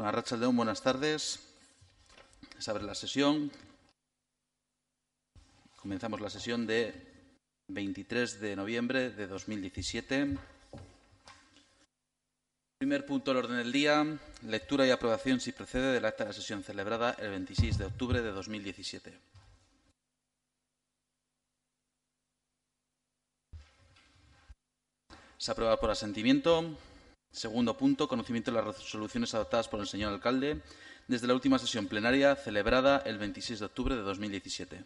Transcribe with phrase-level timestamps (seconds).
[0.00, 1.40] Racha León, buenas tardes.
[2.58, 3.50] Se abre la sesión.
[5.76, 6.94] Comenzamos la sesión de
[7.66, 10.38] 23 de noviembre de 2017.
[12.78, 14.06] Primer punto del orden del día,
[14.46, 18.22] lectura y aprobación, si procede, del acta de la sesión celebrada el 26 de octubre
[18.22, 19.12] de 2017.
[25.38, 26.78] Se aprueba por asentimiento.
[27.30, 30.62] Segundo punto, conocimiento de las resoluciones adoptadas por el señor alcalde
[31.06, 34.84] desde la última sesión plenaria celebrada el 26 de octubre de 2017.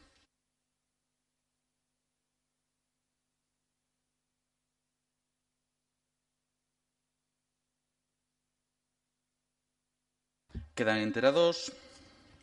[10.75, 11.73] Quedan enterados.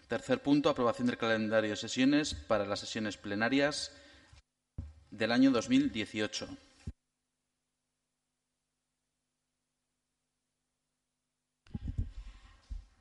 [0.07, 3.91] Tercer punto, aprobación del calendario de sesiones para las sesiones plenarias
[5.11, 6.47] del año 2018.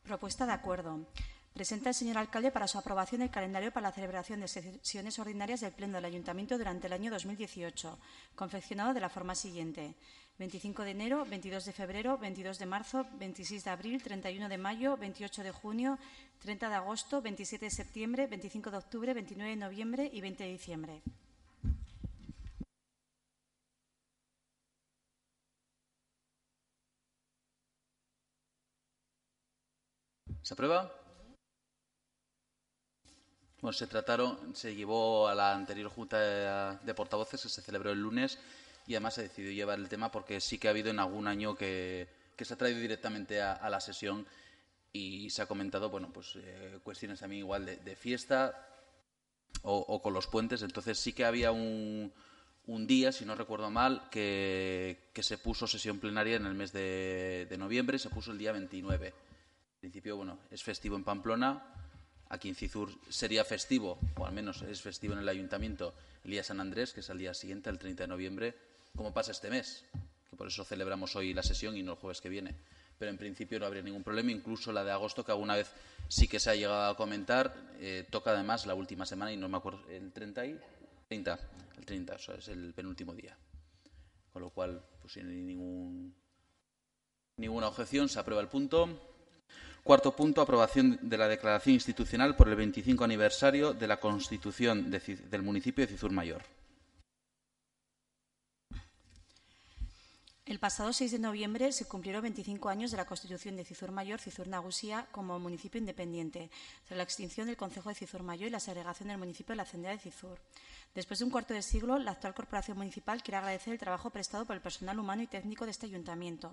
[0.08, 1.04] Propuesta de acuerdo.
[1.52, 5.60] Presenta el señor alcalde para su aprobación el calendario para la celebración de sesiones ordinarias
[5.60, 7.98] del Pleno del Ayuntamiento durante el año 2018,
[8.34, 9.96] confeccionado de la forma siguiente.
[10.38, 14.96] 25 de enero, 22 de febrero, 22 de marzo, 26 de abril, 31 de mayo,
[14.96, 15.98] 28 de junio,
[16.38, 20.50] 30 de agosto, 27 de septiembre, 25 de octubre, 29 de noviembre y 20 de
[20.50, 21.02] diciembre.
[30.48, 30.90] ¿Se aprueba?
[33.60, 38.00] Bueno, se trataron, se llevó a la anterior Junta de Portavoces que se celebró el
[38.00, 38.38] lunes
[38.86, 41.54] y además se decidió llevar el tema porque sí que ha habido en algún año
[41.54, 42.08] que,
[42.40, 44.26] se ha traído directamente a, la sesión
[44.90, 48.66] y se ha comentado, bueno, pues eh, cuestiones también igual de, fiesta
[49.60, 50.62] o, con los puentes.
[50.62, 52.10] Entonces sí que había un,
[52.86, 57.58] día, si no recuerdo mal, que, se puso sesión plenaria en el mes de, de
[57.58, 59.27] noviembre, se puso el día 29 en
[59.78, 61.62] principio, bueno, es festivo en Pamplona.
[62.30, 65.94] Aquí en Cizur sería festivo, o al menos es festivo en el ayuntamiento,
[66.24, 68.54] el día San Andrés, que es el día siguiente, el 30 de noviembre,
[68.94, 69.84] como pasa este mes,
[70.28, 72.54] que por eso celebramos hoy la sesión y no el jueves que viene.
[72.98, 75.72] Pero en principio no habría ningún problema, incluso la de agosto, que alguna vez
[76.08, 79.48] sí que se ha llegado a comentar, eh, toca además la última semana y no
[79.48, 80.60] me acuerdo, el 30 y
[81.08, 81.38] 30,
[81.78, 83.38] el 30, o es el penúltimo día.
[84.32, 86.14] Con lo cual, pues sin ningún,
[87.36, 89.07] ninguna objeción, se aprueba el punto.
[89.88, 95.42] Cuarto punto, aprobación de la declaración institucional por el 25 aniversario de la constitución del
[95.42, 96.42] municipio de Cizur Mayor.
[100.44, 104.20] El pasado 6 de noviembre se cumplieron 25 años de la constitución de Cizur Mayor,
[104.20, 106.50] Cizur Nagusía, como municipio independiente,
[106.86, 109.62] tras la extinción del Consejo de Cizur Mayor y la segregación del municipio de la
[109.62, 110.38] Hacendera de Cizur.
[110.94, 114.44] Después de un cuarto de siglo, la actual corporación municipal quiere agradecer el trabajo prestado
[114.44, 116.52] por el personal humano y técnico de este ayuntamiento,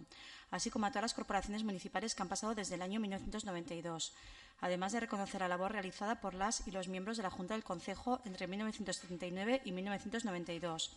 [0.52, 4.14] así como a todas las corporaciones municipales que han pasado desde el año 1992,
[4.62, 7.64] además de reconocer la labor realizada por las y los miembros de la Junta del
[7.64, 10.92] Consejo entre 1979 y 1992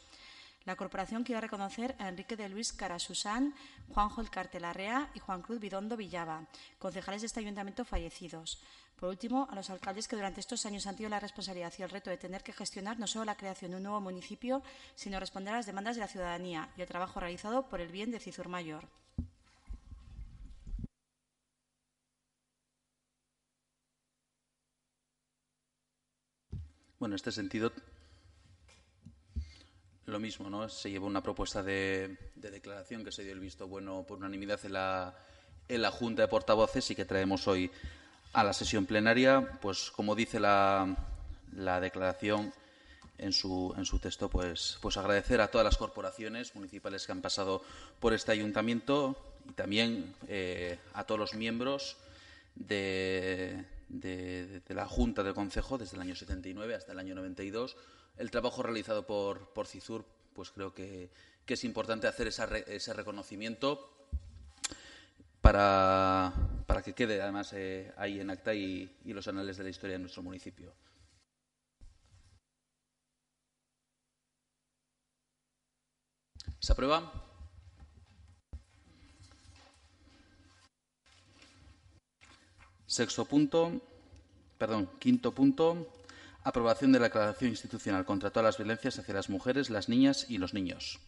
[0.69, 3.55] la corporación quiere reconocer a Enrique de Luis Carasusán,
[3.95, 6.45] Juan Holt Cartelarrea y Juan Cruz Bidondo Villaba,
[6.79, 8.61] concejales de este ayuntamiento fallecidos.
[8.99, 11.91] Por último, a los alcaldes que durante estos años han tenido la responsabilidad y el
[11.91, 14.63] reto de tener que gestionar no solo la creación de un nuevo municipio,
[14.97, 18.11] sino responder a las demandas de la ciudadanía y el trabajo realizado por el bien
[18.11, 18.85] de Cizur Mayor.
[26.99, 27.73] Bueno, en este sentido,
[30.07, 30.69] lo mismo, ¿no?
[30.69, 34.73] Se llevó una propuesta de, declaración que se dio el visto bueno por unanimidad en
[34.73, 37.71] la, Junta de Portavoces y que traemos hoy
[38.33, 39.59] a la sesión plenaria.
[39.61, 40.97] Pues, como dice la,
[41.55, 42.53] la declaración
[43.19, 47.21] en su, en su texto, pues, pues agradecer a todas las corporaciones municipales que han
[47.21, 47.63] pasado
[48.01, 49.17] por este ayuntamiento
[49.49, 51.97] y también eh, a todos los miembros
[52.55, 57.77] de, de, la Junta del Consejo desde el año 79 hasta el año 92
[58.19, 60.05] el trabajo realizado por, por CISUR,
[60.35, 61.11] pues creo que,
[61.47, 63.91] es importante hacer ese reconocimiento
[65.53, 70.01] para, que quede además eh, ahí en acta y, los anales de la historia de
[70.01, 70.75] nuestro municipio.
[76.61, 77.11] ¿Se aprueba?
[82.87, 83.81] Sexto punto,
[84.59, 85.95] perdón, quinto punto,
[86.45, 90.39] Aprobación de la Declaración Institucional contra todas las violencias hacia las mujeres, las niñas y
[90.39, 90.99] los niños.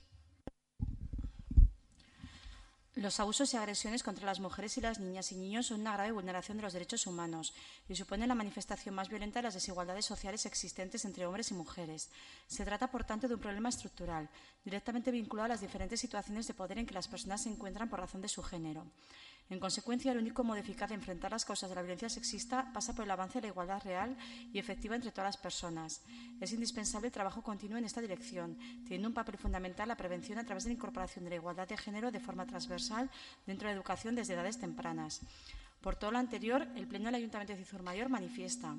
[3.00, 6.12] Los abusos y agresiones contra las mujeres y las niñas y niños son una grave
[6.12, 7.54] vulneración de los derechos humanos
[7.88, 12.10] y suponen la manifestación más violenta de las desigualdades sociales existentes entre hombres y mujeres.
[12.46, 14.28] Se trata, por tanto, de un problema estructural,
[14.66, 18.00] directamente vinculado a las diferentes situaciones de poder en que las personas se encuentran por
[18.00, 18.84] razón de su género.
[19.50, 22.94] En consecuencia, el único modo eficaz de enfrentar las causas de la violencia sexista pasa
[22.94, 24.16] por el avance de la igualdad real
[24.52, 26.02] y efectiva entre todas las personas.
[26.40, 30.44] Es indispensable el trabajo continuo en esta dirección, teniendo un papel fundamental la prevención a
[30.44, 33.10] través de la incorporación de la igualdad de género de forma transversal
[33.44, 35.20] dentro de la educación desde edades tempranas.
[35.80, 38.76] Por todo lo anterior, el Pleno del Ayuntamiento de Cizur Mayor manifiesta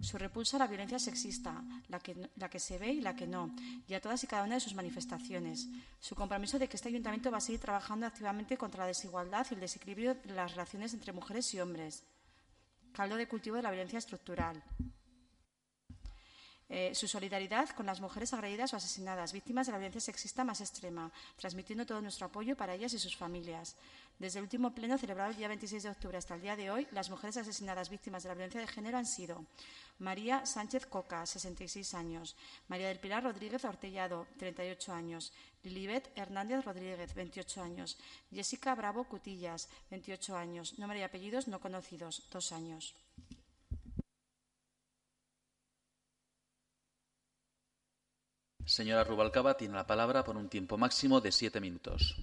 [0.00, 3.26] su repulsa a la violencia sexista, la que, la que, se ve y la que
[3.26, 3.54] no,
[3.88, 5.68] y a todas y cada una de sus manifestaciones.
[5.98, 9.54] Su compromiso de que este Ayuntamiento va a seguir trabajando activamente contra la desigualdad y
[9.54, 12.04] el desequilibrio de las relaciones entre mujeres y hombres.
[12.92, 14.62] Caldo de cultivo de la violencia estructural.
[16.76, 20.60] Eh, su solidaridad con las mujeres agredidas o asesinadas, víctimas de la violencia sexista más
[20.60, 23.76] extrema, transmitiendo todo nuestro apoyo para ellas y sus familias.
[24.18, 26.88] Desde el último pleno celebrado el día 26 de octubre hasta el día de hoy,
[26.90, 29.46] las mujeres asesinadas víctimas de la violencia de género han sido
[30.00, 32.34] María Sánchez Coca, 66 años,
[32.66, 35.32] María del Pilar Rodríguez Ortellado, 38 años,
[35.62, 37.98] Lilibet Hernández Rodríguez, 28 años,
[38.32, 42.96] Jessica Bravo Cutillas, 28 años, nombre y apellidos no conocidos, 2 años.
[48.66, 52.16] Señora Rubalcaba, tiene la palabra por un tiempo máximo de siete minutos.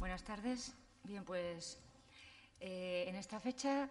[0.00, 0.74] Buenas tardes.
[1.04, 1.78] Bien, pues
[2.58, 3.88] eh, en esta fecha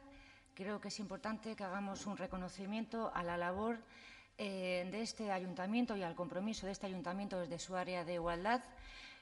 [0.54, 3.78] creo que es importante que hagamos un reconocimiento a la labor
[4.38, 8.62] eh, de este ayuntamiento y al compromiso de este ayuntamiento desde su área de igualdad,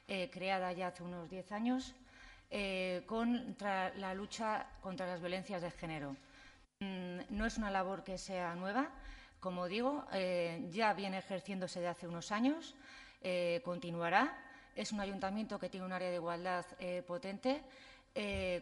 [0.08, 1.94] eh, creada ya hace unos diez años,
[3.06, 6.16] contra la lucha contra las violencias de género.
[6.80, 8.90] Mm, no es una labor que sea nueva
[9.42, 12.76] como digo, eh, ya viene ejerciéndose de hace unos años,
[13.20, 14.38] eh, continuará.
[14.76, 17.62] Es un ayuntamiento que tiene un área de igualdad eh, potente,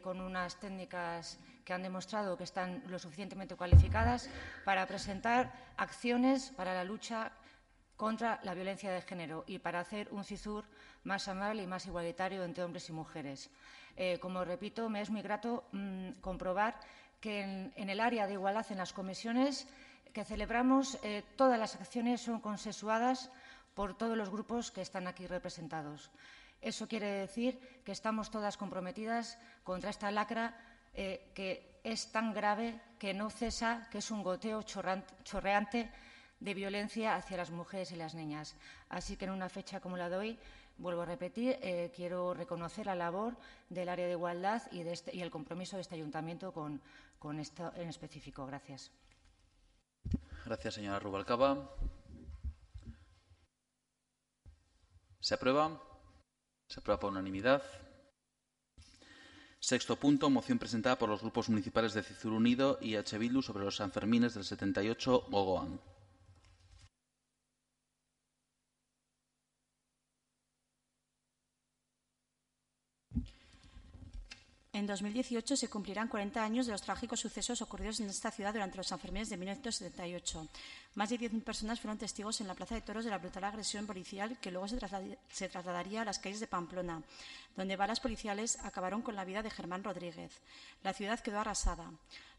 [0.03, 4.31] con unas técnicas que han demostrado que están lo suficientemente cualificadas
[4.65, 7.33] para presentar acciones para la lucha
[7.97, 10.65] contra la violencia de género y para hacer un CISUR
[11.03, 13.51] más amable y más igualitario entre hombres y mujeres.
[14.21, 16.79] como repito, me es muy grato mm, comprobar
[17.21, 17.41] que
[17.75, 19.67] en el área de igualdad en las comisiones
[20.13, 23.31] que celebramos, eh, todas las acciones son consensuadas
[23.75, 26.11] por todos los grupos que están aquí representados.
[26.61, 30.55] Eso quiere decir que estamos todas comprometidas contra esta lacra
[30.93, 35.91] eh, que es tan grave que no cesa, que es un goteo chorreante
[36.41, 38.57] de violencia hacia las mujeres y las niñas.
[38.89, 40.39] Así que en una fecha como la de hoy,
[40.77, 43.37] vuelvo a repetir, eh, quiero reconocer la labor
[43.69, 46.81] del área de igualdad y, este, y el compromiso de este ayuntamiento con,
[47.19, 48.47] con esto en específico.
[48.47, 48.91] Gracias.
[50.51, 51.71] Gracias, señora Rubalcaba.
[55.21, 55.81] ¿Se aprueba?
[56.67, 57.63] Se aprueba por unanimidad.
[59.61, 63.17] Sexto punto, moción presentada por los grupos municipales de Cizur Unido y H.
[63.17, 65.81] Bildu sobre los Sanfermines del 78 Gogoan.
[74.73, 78.77] En 2018 se cumplirán 40 años de los trágicos sucesos ocurridos en esta ciudad durante
[78.77, 80.47] los Sanfermines de 1978.
[80.95, 83.85] Más de 10.000 personas fueron testigos en la Plaza de Toros de la brutal agresión
[83.85, 84.79] policial que luego se,
[85.29, 87.03] se, trasladaría a las calles de Pamplona,
[87.57, 90.41] donde balas policiales acabaron con la vida de Germán Rodríguez.
[90.85, 91.91] La ciudad quedó arrasada.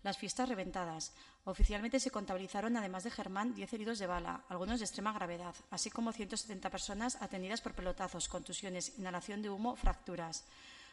[0.01, 1.11] Las fiestas reventadas.
[1.43, 5.89] Oficialmente se contabilizaron, además de Germán, 10 heridos de bala, algunos de extrema gravedad, así
[5.89, 10.45] como 170 personas atendidas por pelotazos, contusiones, inhalación de humo, fracturas.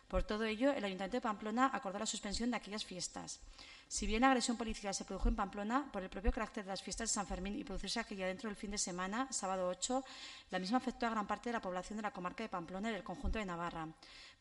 [0.09, 3.41] Por todo ello, el Ayuntamiento de Pamplona acordó la suspensión de aquellas fiestas.
[3.89, 6.83] Si bien la agresión policial se produjo en Pamplona, por el propio carácter de las
[6.83, 10.05] fiestas de San Fermín y producirse aquella dentro del fin de semana, sábado 8,
[10.51, 12.93] la misma afectó a gran parte de la población de la comarca de Pamplona y
[12.93, 13.87] del conjunto de Navarra.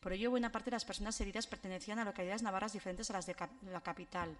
[0.00, 3.26] Por ello, buena parte de las personas heridas pertenecían a localidades navarras diferentes a las
[3.26, 3.36] de
[3.70, 4.36] la capital.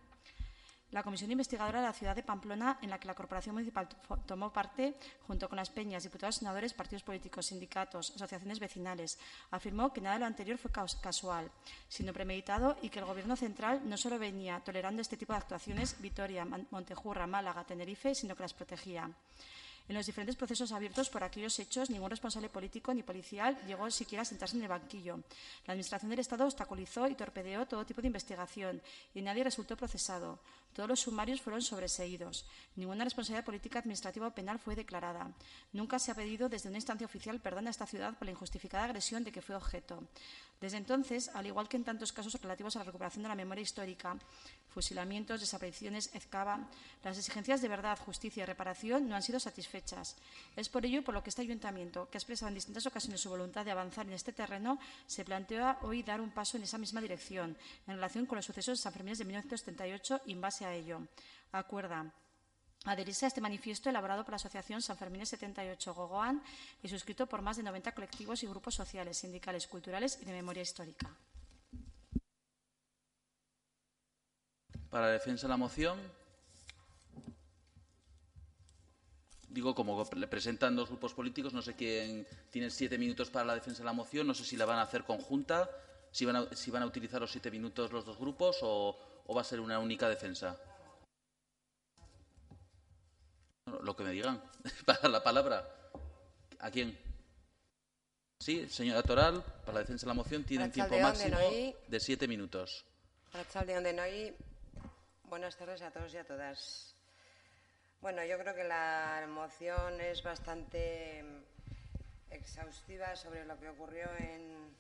[0.91, 3.87] La comisión investigadora de la ciudad de Pamplona, en la que la Corporación Municipal
[4.25, 4.95] tomó parte,
[5.27, 9.19] junto con las peñas, diputados, senadores, partidos políticos, sindicatos, asociaciones vecinales,
[9.51, 11.51] afirmó que nada de lo anterior fue casual,
[11.91, 16.01] sino premeditado y que el Gobierno central no solo venía tolerando este tipo de actuaciones,
[16.01, 19.11] Vitoria, Montejurra, Málaga, Tenerife, sino que las protegía.
[19.89, 24.21] En los diferentes procesos abiertos por aquellos hechos, ningún responsable político ni policial llegó siquiera
[24.21, 25.17] a sentarse en el banquillo.
[25.67, 28.83] La Administración del Estado obstaculizó y torpedeó todo tipo de investigación
[29.15, 30.41] y nadie resultó procesado.
[30.73, 32.47] Todos los sumarios fueron sobreseídos.
[32.77, 35.33] Ninguna responsabilidad política, administrativa o penal fue declarada.
[35.73, 38.85] Nunca se ha pedido desde una instancia oficial perdón a esta ciudad por la injustificada
[38.85, 40.03] agresión de que fue objeto.
[40.61, 43.63] Desde entonces, al igual que en tantos casos relativos a la recuperación de la memoria
[43.63, 44.17] histórica,
[44.69, 46.69] fusilamientos, desapariciones, ezcaba,
[47.05, 50.17] las exigencias de verdad, justicia y reparación no han sido satisfechas.
[50.57, 53.31] Es por ello por lo que este ayuntamiento, que ha expresado en distintas ocasiones su
[53.31, 57.01] voluntad de avanzar en este terreno, se plantea hoy dar un paso en esa misma
[57.01, 60.75] dirección, en relación con los sucesos de San Fermín de 1978 y en base a
[60.75, 61.03] ello.
[61.53, 62.13] Acuerda
[62.85, 66.43] adherirse a este manifiesto elaborado por la Asociación San Fermín 78 Gogoan
[66.83, 70.63] y suscrito por más de 90 colectivos y grupos sociales, sindicales, culturales y de memoria
[70.63, 71.11] histórica.
[74.91, 76.01] Para defensa de la moción,
[79.51, 83.81] digo, como presentan dos grupos políticos, no sé quién tiene siete minutos para la defensa
[83.81, 85.69] de la moción, no sé si la van a hacer conjunta,
[86.11, 88.97] si van a, utilizar los siete minutos los dos grupos o
[89.37, 90.59] va a ser una única defensa.
[93.89, 94.39] Lo que me digan.
[94.85, 95.67] Para la palabra.
[96.61, 96.99] ¿A quién?
[98.39, 101.39] Sí, señora Toral, para la defensa de la moción tienen tiempo máximo
[101.89, 102.85] de siete minutos.
[105.25, 106.95] Buenas tardes a todos y a todas.
[108.03, 111.25] Bueno, yo creo que la moción es bastante
[112.29, 114.77] exhaustiva sobre lo que ocurrió en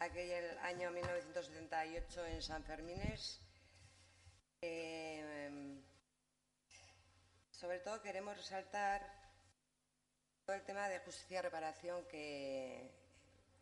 [0.00, 3.40] aquel año 1978 en San Fermines.
[4.60, 5.81] Eh,
[7.62, 9.00] sobre todo queremos resaltar
[10.44, 12.90] todo el tema de justicia y reparación que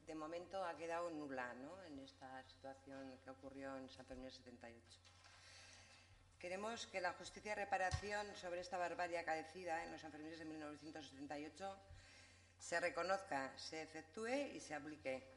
[0.06, 1.52] de momento ha quedado nula
[1.86, 4.80] en esta situación que ocurrió en San Fermín 78.
[6.38, 11.76] Queremos que la justicia y reparación sobre esta barbarie acaecida en los Sanfermines de 1978
[12.58, 15.28] se reconozca, se efectúe y se aplique,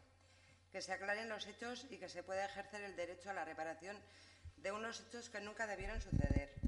[0.72, 4.00] que se aclaren los hechos y que se pueda ejercer el derecho a la reparación
[4.56, 6.63] de unos hechos que nunca debieron suceder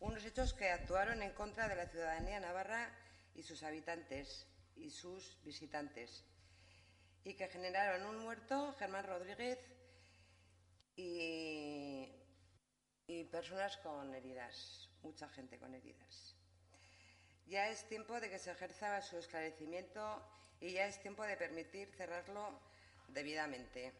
[0.00, 2.90] unos hechos que actuaron en contra de la ciudadanía navarra
[3.34, 6.24] y sus habitantes y sus visitantes,
[7.24, 9.58] y que generaron un muerto, Germán Rodríguez,
[10.96, 12.14] y,
[13.30, 16.34] personas con heridas, mucha gente con heridas.
[17.46, 20.22] Ya es tiempo de que se ejerza su esclarecimiento
[20.60, 22.60] y ya es tiempo de permitir cerrarlo
[23.08, 23.92] debidamente.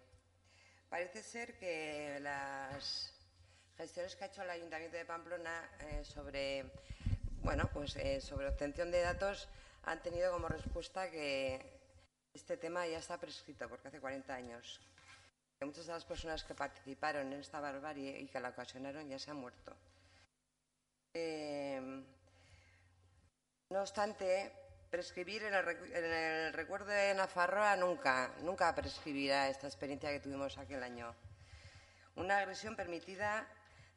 [0.88, 3.17] Parece ser que las
[3.78, 6.64] gestiones que ha hecho el Ayuntamiento de Pamplona eh, sobre,
[7.42, 9.48] bueno, pues, eh, sobre obtención de datos
[9.84, 11.78] han tenido como respuesta que
[12.34, 14.80] este tema ya está prescrito, porque hace 40 años.
[15.60, 19.30] muchas de las personas que participaron en esta barbarie y que la ocasionaron ya se
[19.30, 19.76] han muerto.
[21.14, 21.80] Eh,
[23.70, 24.52] no obstante,
[24.90, 30.58] prescribir en el, en el, recuerdo de Nafarroa nunca, nunca prescribirá esta experiencia que tuvimos
[30.58, 31.14] aquel año.
[32.16, 33.46] Una agresión permitida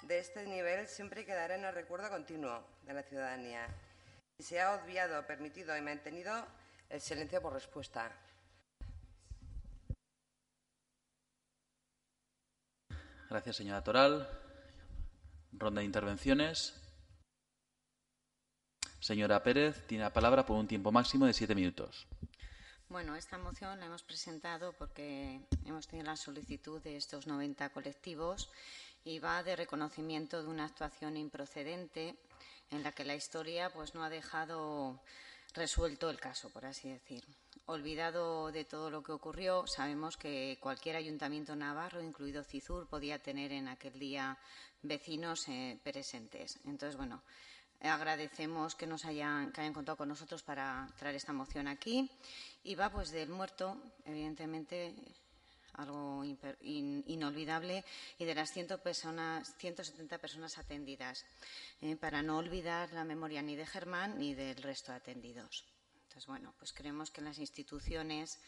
[0.03, 3.67] de este nivel siempre quedará en el recuerdo continuo de la ciudadanía
[4.37, 6.45] y se ha obviado, permitido y mantenido
[6.89, 8.11] el silencio por respuesta.
[13.29, 14.27] Gracias, señora Toral.
[15.53, 16.73] Ronda de intervenciones.
[18.99, 22.07] Señora Pérez, tiene la palabra por un tiempo máximo de siete minutos.
[22.89, 28.51] Bueno, esta moción la hemos presentado porque hemos tenido la solicitud de estos 90 colectivos
[29.03, 32.15] y va de reconocimiento de una actuación improcedente
[32.69, 34.99] en la que la historia pues no ha dejado
[35.53, 37.25] resuelto el caso, por así decir.
[37.65, 43.51] Olvidado de todo lo que ocurrió, sabemos que cualquier ayuntamiento navarro, incluido Cizur, podía tener
[43.51, 44.37] en aquel día
[44.81, 46.59] vecinos eh, presentes.
[46.65, 47.21] Entonces, bueno,
[47.81, 52.09] agradecemos que nos hayan, que hayan contado con nosotros para traer esta moción aquí.
[52.63, 54.93] Y va pues del muerto, evidentemente,
[55.73, 56.23] algo
[56.61, 57.83] inolvidable,
[58.17, 61.25] y de las 100 personas, 170 personas atendidas,
[61.81, 65.65] eh, para no olvidar la memoria ni de Germán ni del resto de atendidos.
[66.03, 68.39] Entonces, bueno, pues creemos que las instituciones,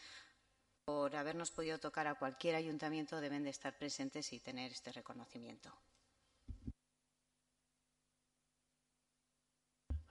[0.84, 5.72] por habernos podido tocar a cualquier ayuntamiento, deben de estar presentes y tener este reconocimiento.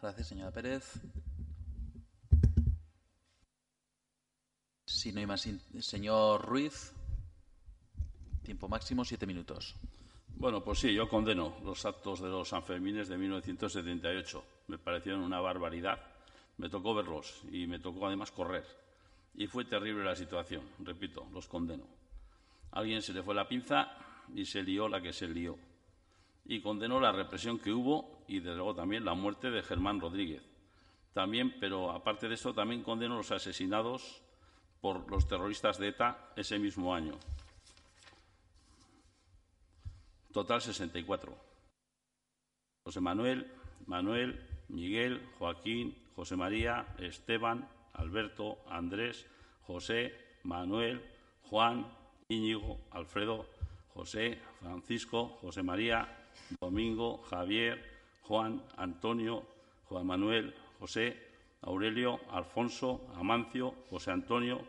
[0.01, 1.00] Gracias, señora Pérez.
[4.86, 5.48] Si no hay más,
[5.79, 6.91] señor Ruiz.
[8.44, 9.74] Tiempo máximo, siete minutos.
[10.36, 14.44] Bueno, pues sí, yo condeno los actos de los Sanfermines de 1978.
[14.68, 16.00] Me parecieron una barbaridad.
[16.58, 18.66] Me tocó verlos y me tocó además correr.
[19.36, 21.86] Y fue terrible la situación, repito, los condeno.
[22.72, 23.92] alguien se le fue la pinza
[24.36, 25.58] y se lió la que se lió.
[26.46, 30.44] Y condenó la represión que hubo y, desde luego, también la muerte de Germán Rodríguez.
[31.14, 34.22] También, pero aparte de eso, también condeno los asesinados
[34.82, 37.18] por los terroristas de ETA ese mismo año.
[40.34, 41.32] Total 64.
[42.84, 43.52] José Manuel,
[43.86, 49.28] Manuel, Miguel, Joaquín, José María, Esteban, Alberto, Andrés,
[49.68, 50.12] José,
[50.44, 51.02] Manuel,
[51.44, 51.86] Juan,
[52.30, 53.46] Íñigo, Alfredo,
[53.94, 56.10] José, Francisco, José María,
[56.60, 57.80] Domingo, Javier,
[58.24, 59.44] Juan, Antonio,
[59.86, 61.16] Juan Manuel, José,
[61.62, 64.66] Aurelio, Alfonso, Amancio, José Antonio,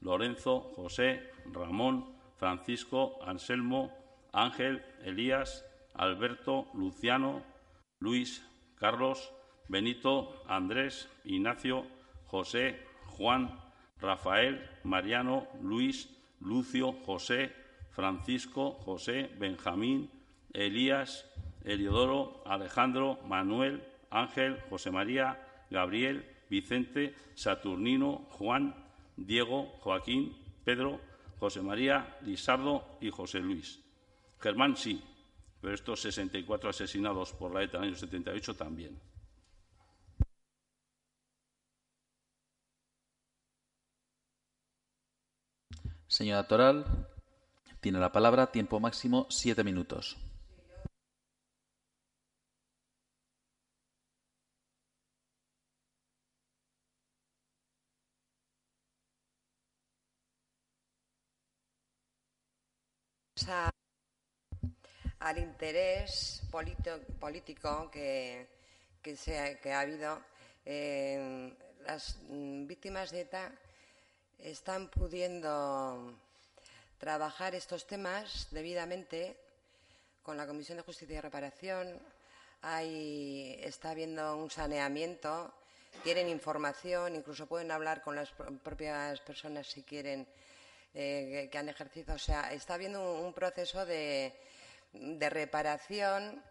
[0.00, 2.06] Lorenzo, José, Ramón,
[2.36, 3.92] Francisco, Anselmo,
[4.38, 5.64] Ángel, Elías,
[5.94, 7.42] Alberto, Luciano,
[7.98, 9.32] Luis, Carlos,
[9.68, 11.84] Benito, Andrés, Ignacio,
[12.26, 13.58] José, Juan,
[14.00, 16.08] Rafael, Mariano, Luis,
[16.40, 17.52] Lucio, José,
[17.90, 20.08] Francisco, José, Benjamín,
[20.52, 21.28] Elías,
[21.64, 28.74] Eliodoro, Alejandro, Manuel, Ángel, José María, Gabriel, Vicente, Saturnino, Juan,
[29.16, 31.00] Diego, Joaquín, Pedro,
[31.40, 33.87] José María, Lisardo y José Luis.
[34.40, 35.02] Germán sí,
[35.60, 38.98] pero estos 64 asesinados por la ETA en el año 78 también.
[46.06, 46.84] Señora Toral,
[47.80, 48.50] tiene la palabra.
[48.50, 50.16] Tiempo máximo siete minutos.
[65.20, 68.46] Al interés político que,
[69.02, 70.20] que, ha habido.
[70.64, 71.52] Eh,
[71.86, 73.50] las víctimas de ETA
[74.38, 76.14] están pudiendo
[76.98, 79.36] trabajar estos temas debidamente
[80.22, 81.98] con la Comisión de Justicia y Reparación.
[82.62, 85.54] está habiendo un saneamiento,
[86.02, 88.30] tienen información, incluso pueden hablar con las
[88.62, 90.26] propias personas si quieren
[90.94, 92.14] eh, que han ejercido.
[92.14, 94.34] O sea, está habiendo un, proceso de,
[94.92, 96.42] reparación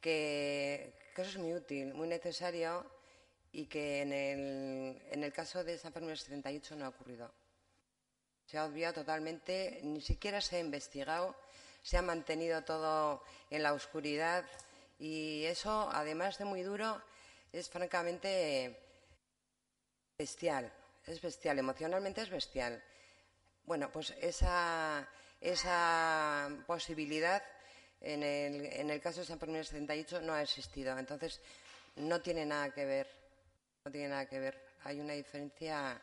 [0.00, 2.84] que, eso es muy útil, muy necesario
[3.52, 7.32] y que en el, en el caso de San Fermín 78 no ha ocurrido.
[8.46, 11.36] Se ha obviado totalmente, ni siquiera se ha investigado,
[11.82, 14.44] se ha mantenido todo en la oscuridad
[14.98, 17.02] y eso, además de muy duro,
[17.52, 18.78] es francamente
[20.16, 20.72] bestial.
[21.06, 22.82] Es bestial, emocionalmente es bestial.
[23.64, 25.08] Bueno, pues esa,
[25.40, 27.42] esa posibilidad
[28.02, 30.98] en el, en el caso de San Fermín 78 no ha existido.
[30.98, 31.40] Entonces,
[31.96, 33.08] no tiene nada que ver.
[33.84, 34.60] No tiene nada que ver.
[34.84, 36.00] Hay una diferencia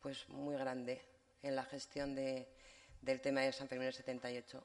[0.00, 1.00] pues muy grande
[1.42, 4.64] en la gestión del tema de San Fermín 78.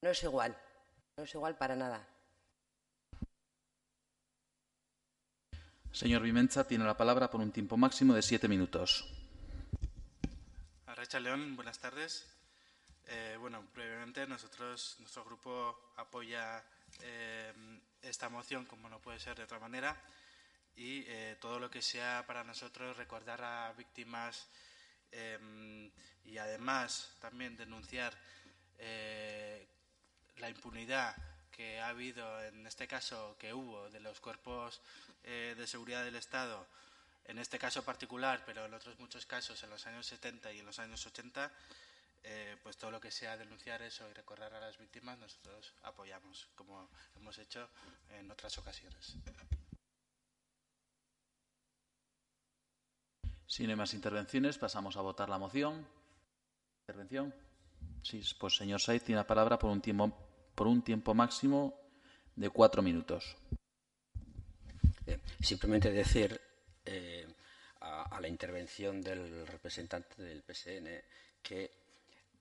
[0.00, 0.56] No es igual,
[1.16, 2.06] no es igual para nada.
[5.92, 9.04] Señor Vimencha, tiene la palabra por un tiempo máximo de siete minutos.
[10.86, 12.31] Arracha León, buenas tardes.
[13.06, 16.62] Eh, bueno, brevemente, nosotros, nuestro grupo apoya
[17.00, 17.52] eh,
[18.02, 19.96] esta moción, como no puede ser de otra manera,
[20.76, 24.48] y eh, todo lo que sea para nosotros recordar a víctimas
[26.24, 28.16] y además también denunciar
[30.38, 31.14] la impunidad
[31.50, 34.80] que ha habido, en este caso que hubo, de los cuerpos
[35.22, 36.66] de seguridad del Estado,
[37.26, 40.66] en este caso particular, pero en otros muchos casos, en los años 70 y en
[40.66, 41.52] los años 80,
[42.24, 46.48] eh, pues todo lo que sea denunciar eso y recordar a las víctimas, nosotros apoyamos,
[46.54, 47.68] como hemos hecho
[48.10, 49.16] en otras ocasiones.
[53.46, 55.86] Si no hay más intervenciones, pasamos a votar la moción.
[56.84, 57.34] ¿Intervención?
[58.02, 60.10] Sí, pues señor Saiz tiene la palabra por un tiempo,
[60.54, 61.78] por un tiempo máximo
[62.34, 63.36] de cuatro minutos.
[65.40, 66.40] simplemente decir
[66.84, 67.26] eh,
[67.80, 70.88] a, la intervención del representante del PSN
[71.42, 71.81] que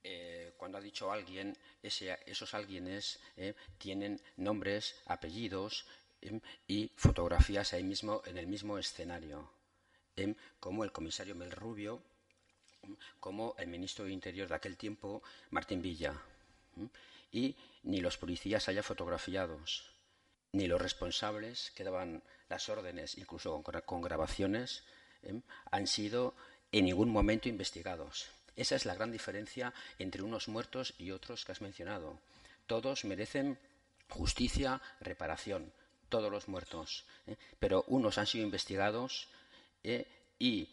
[0.04, 5.86] eh, cuando ha dicho alguien, esos alguienes eh, tienen nombres, apellidos
[6.68, 9.50] y fotografías ahí mismo en el mismo escenario
[10.60, 12.02] como el comisario Mel Rubio,
[13.20, 16.14] como el ministro de Interior de aquel tiempo, Martín Villa.
[17.32, 19.92] Y ni los policías haya fotografiados,
[20.52, 24.84] ni los responsables que daban las órdenes, incluso con, grabaciones,
[25.72, 26.34] han sido
[26.72, 28.30] en ningún momento investigados.
[28.56, 32.20] Esa es la gran diferencia entre unos muertos y otros que has mencionado.
[32.68, 33.58] Todos merecen
[34.10, 35.72] justicia, reparación,
[36.10, 37.06] todos los muertos.
[37.28, 37.36] ¿eh?
[37.60, 39.30] Pero unos han sido investigados
[39.84, 40.06] eh,
[40.38, 40.70] y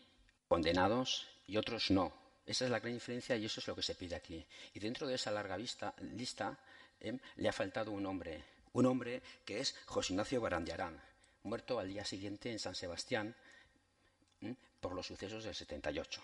[0.49, 2.12] condenados y otros no.
[2.45, 4.45] Esa es la gran diferencia y eso es lo que se pide aquí.
[4.75, 5.95] Y dentro de esa larga lista
[7.01, 11.01] eh, le ha faltado un hombre, un hombre que es José Ignacio Barandiarán,
[11.45, 13.35] muerto al día siguiente en San Sebastián
[14.81, 16.23] por los sucesos del 78.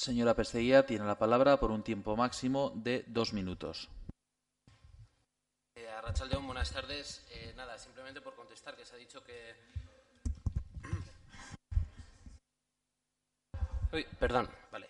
[0.00, 3.90] Señora Pesteguía, tiene la palabra por un tiempo máximo de dos minutos.
[5.74, 7.22] Eh, Arrachaldeón, buenas tardes.
[7.32, 9.54] Eh, nada, simplemente por contestar que se ha dicho que.
[13.92, 14.88] Uy, perdón, vale.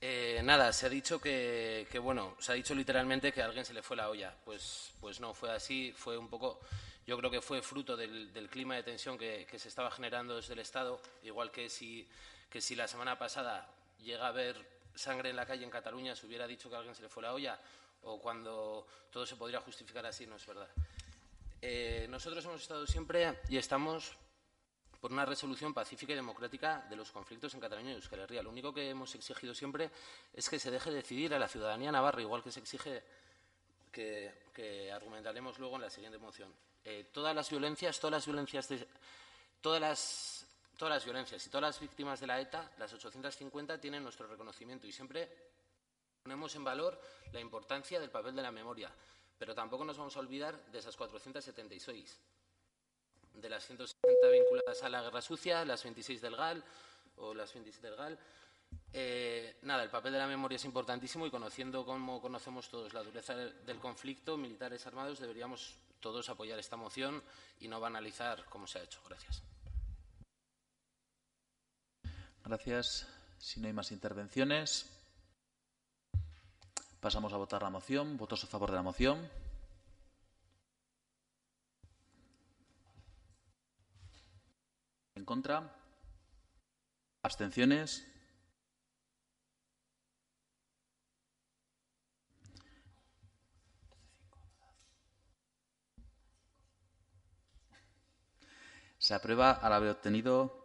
[0.00, 3.66] Eh, nada, se ha dicho que, que, bueno, se ha dicho literalmente que a alguien
[3.66, 4.34] se le fue la olla.
[4.42, 6.60] Pues, pues no, fue así, fue un poco.
[7.06, 10.36] Yo creo que fue fruto del, del clima de tensión que, que, se estaba generando
[10.36, 12.08] desde el Estado, igual que si,
[12.48, 13.68] que si la semana pasada
[14.04, 16.94] llega a haber sangre en la calle en Cataluña, se hubiera dicho que a alguien
[16.94, 17.58] se le fue la olla,
[18.02, 20.68] o cuando todo se podría justificar así, no es verdad.
[21.60, 24.12] Eh, nosotros hemos estado siempre y estamos
[25.00, 28.42] por una resolución pacífica y democrática de los conflictos en Cataluña y Euskal Herria.
[28.42, 29.90] Lo único que hemos exigido siempre
[30.32, 33.02] es que se deje decidir a la ciudadanía navarra, igual que se exige
[33.92, 36.52] que, argumentaremos luego en la siguiente moción.
[36.84, 38.86] Eh, todas las violencias, todas las violencias, de,
[39.60, 40.43] todas las
[40.76, 44.86] todas las violencias y todas las víctimas de la ETA, las 850, tienen nuestro reconocimiento
[44.86, 45.28] y siempre
[46.22, 47.00] ponemos en valor
[47.32, 48.90] la importancia del papel de la memoria,
[49.38, 52.18] pero tampoco nos vamos a olvidar de esas 476,
[53.34, 56.64] de las 160 vinculadas a la guerra sucia, las 26 del GAL
[57.16, 58.18] o las 27 del GAL.
[58.92, 63.02] Eh, nada, el papel de la memoria es importantísimo y conociendo cómo conocemos todos la
[63.02, 67.22] dureza del conflicto, militares armados, deberíamos todos apoyar esta moción
[67.60, 69.00] y no banalizar como se ha hecho.
[69.08, 69.42] Gracias.
[72.44, 73.06] Gracias.
[73.38, 74.86] Si no hay más intervenciones,
[77.00, 78.18] pasamos a votar la moción.
[78.18, 79.30] ¿Votos a favor de la moción?
[85.14, 85.74] ¿En contra?
[87.22, 88.06] ¿Abstenciones?
[98.98, 100.62] Se aprueba al haber obtenido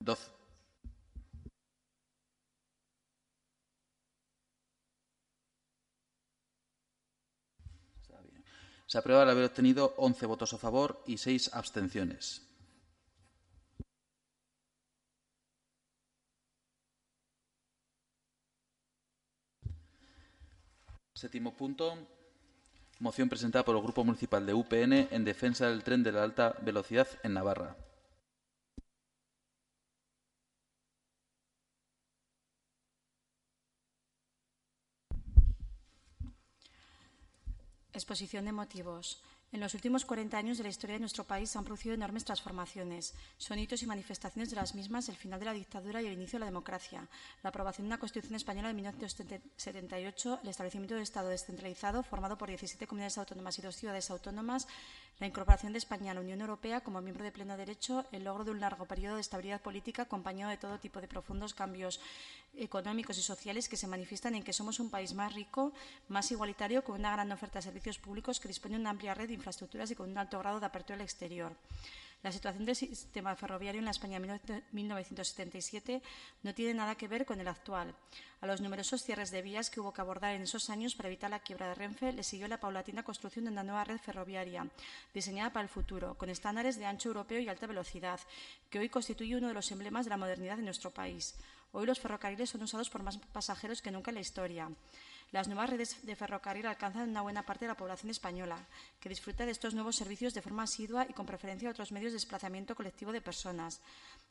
[0.00, 0.35] 12.
[8.86, 12.42] Se aprueba al haber obtenido 11 votos a favor y 6 abstenciones.
[21.14, 21.96] Séptimo punto.
[22.98, 26.54] Moción presentada por el Grupo Municipal de UPN en defensa del tren de la alta
[26.62, 27.76] velocidad en Navarra.
[37.96, 39.22] Exposición de motivos.
[39.52, 42.26] En los últimos 40 años de la historia de nuestro país se han producido enormes
[42.26, 43.14] transformaciones.
[43.38, 46.36] Son hitos y manifestaciones de las mismas el final de la dictadura y el inicio
[46.36, 47.08] de la democracia,
[47.42, 52.48] la aprobación de una Constitución española de 1978, el establecimiento del Estado descentralizado formado por
[52.48, 54.68] 17 comunidades autónomas y dos ciudades autónomas,
[55.18, 58.44] la incorporación de España a la Unión Europea como miembro de pleno derecho, el logro
[58.44, 62.00] de un largo periodo de estabilidad política acompañado de todo tipo de profundos cambios
[62.56, 65.72] económicos y sociales que se manifiestan en que somos un país más rico,
[66.08, 69.28] más igualitario, con una gran oferta de servicios públicos que dispone de una amplia red
[69.28, 71.52] de infraestructuras y con un alto grado de apertura al exterior.
[72.22, 76.02] La situación del sistema ferroviario en la España de 1977
[76.42, 77.94] no tiene nada que ver con el actual.
[78.40, 81.30] A los numerosos cierres de vías que hubo que abordar en esos años para evitar
[81.30, 84.68] la quiebra de Renfe le siguió la paulatina construcción de una nueva red ferroviaria
[85.14, 88.20] diseñada para el futuro, con estándares de ancho europeo y alta velocidad,
[88.70, 91.36] que hoy constituye uno de los emblemas de la modernidad de nuestro país.
[91.72, 94.70] Hoy los ferrocarriles son usados por más pasajeros que nunca en la historia.
[95.32, 98.58] Las nuevas redes de ferrocarril alcanzan una buena parte de la población española,
[99.00, 102.12] que disfruta de estos nuevos servicios de forma asidua y con preferencia a otros medios
[102.12, 103.80] de desplazamiento colectivo de personas.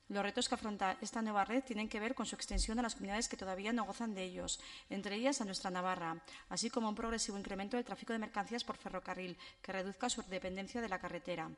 [0.07, 2.95] Los retos que afronta esta nueva red tienen que ver con su extensión a las
[2.95, 6.95] comunidades que todavía no gozan de ellos, entre ellas a nuestra Navarra, así como un
[6.95, 11.49] progresivo incremento del tráfico de mercancías por ferrocarril, que reduzca su dependencia de la carretera.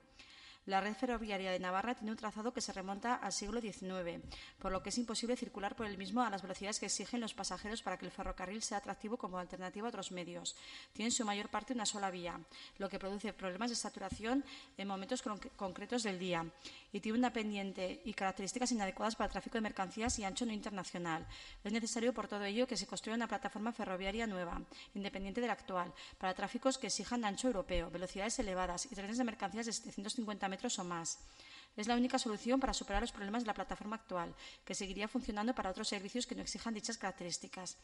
[0.67, 4.21] La red ferroviaria de Navarra tiene un trazado que se remonta al siglo XIX,
[4.59, 7.33] por lo que es imposible circular por el mismo a las velocidades que exigen los
[7.33, 10.57] pasajeros para que el ferrocarril sea atractivo como alternativa a otros medios.
[10.91, 12.37] Tiene en su mayor parte una sola vía,
[12.79, 14.43] lo que produce problemas de saturación
[14.77, 15.23] en momentos
[15.55, 16.45] concretos del día
[16.91, 20.51] y tiene una pendiente y características inadecuadas para el tráfico de mercancías y ancho no
[20.51, 21.25] internacional.
[21.63, 24.61] Es necesario, por todo ello, que se construya una plataforma ferroviaria nueva,
[24.95, 29.23] independiente de la actual, para tráficos que exijan ancho europeo, velocidades elevadas y trenes de
[29.23, 30.56] mercancías de 750 metros
[31.77, 34.33] Es la única solución para superar los problemas de la plataforma actual,
[34.65, 37.77] que seguiría funcionando para otros servicios que no exijan dichas características.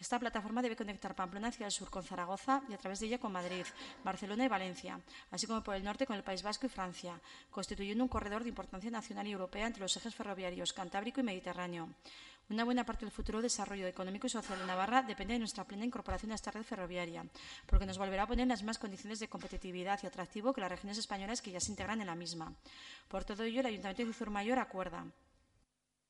[0.00, 3.20] Esta plataforma debe conectar Pamplona hacia el sur con Zaragoza y a través de ella
[3.20, 3.64] con Madrid,
[4.02, 8.02] Barcelona y Valencia, así como por el norte con el País Vasco y Francia, constituyendo
[8.02, 11.88] un corredor de importancia nacional y europea entre los ejes ferroviarios Cantábrico y Mediterráneo.
[12.48, 15.84] Una buena parte del futuro desarrollo económico y social de Navarra depende de nuestra plena
[15.84, 17.26] incorporación a esta red ferroviaria,
[17.66, 20.70] porque nos volverá a poner en las mismas condiciones de competitividad y atractivo que las
[20.70, 22.54] regiones españolas que ya se integran en la misma.
[23.08, 25.06] Por todo ello, el Ayuntamiento de Mayor acuerda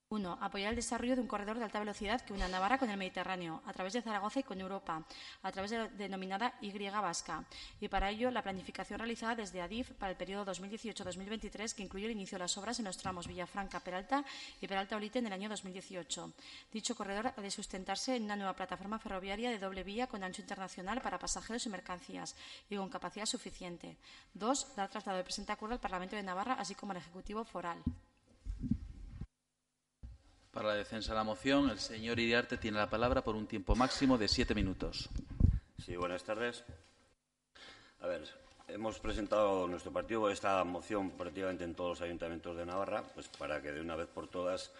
[0.08, 0.38] 1.
[0.40, 3.60] Apoyar el desarrollo de un corredor de alta velocidad que una Navarra con el Mediterráneo,
[3.66, 5.04] a través de Zaragoza y con Europa,
[5.42, 7.44] a través de la denominada Y vasca.
[7.80, 12.12] Y para ello, la planificación realizada desde ADIF para el periodo 2018-2023, que incluye el
[12.12, 14.24] inicio de las obras en los tramos Villafranca-Peralta
[14.60, 16.32] y Peralta-Olite en el año 2018.
[16.72, 20.40] Dicho corredor ha de sustentarse en una nueva plataforma ferroviaria de doble vía con ancho
[20.40, 22.36] internacional para pasajeros y mercancías
[22.70, 23.96] y con capacidad suficiente.
[24.34, 24.76] 2.
[24.76, 27.82] Dar traslado del presente acuerdo al Parlamento de Navarra, así como al Ejecutivo Foral.
[30.56, 33.76] Para la defensa de la moción, el señor Iriarte tiene la palabra por un tiempo
[33.76, 35.10] máximo de siete minutos.
[35.84, 36.64] Sí, buenas tardes.
[38.00, 38.22] A ver,
[38.66, 43.60] hemos presentado nuestro partido esta moción prácticamente en todos los ayuntamientos de Navarra, pues para
[43.60, 44.72] que de una vez por todas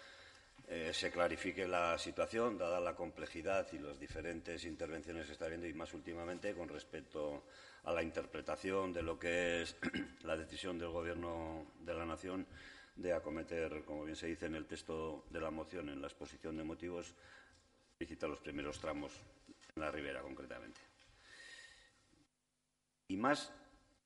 [0.67, 5.67] eh, se clarifique la situación, dada la complejidad y las diferentes intervenciones que está habiendo,
[5.67, 7.43] y más últimamente con respecto
[7.83, 9.75] a la interpretación de lo que es
[10.23, 12.47] la decisión del Gobierno de la Nación
[12.97, 16.57] de acometer, como bien se dice en el texto de la moción, en la exposición
[16.57, 17.13] de motivos,
[17.99, 19.13] visitar los primeros tramos
[19.75, 20.81] en la ribera, concretamente.
[23.07, 23.53] Y más,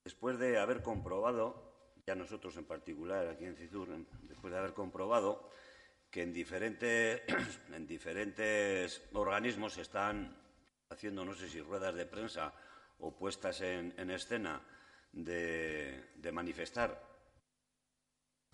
[0.04, 1.74] después de haber comprobado,
[2.06, 3.88] ya nosotros en particular aquí en CITUR,
[4.24, 5.50] después de haber comprobado
[6.10, 7.22] que en diferentes,
[7.74, 10.38] en diferentes organismos se están
[10.90, 12.54] haciendo, no sé si ruedas de prensa
[13.00, 14.62] o puestas en, escena
[15.14, 17.11] de manifestar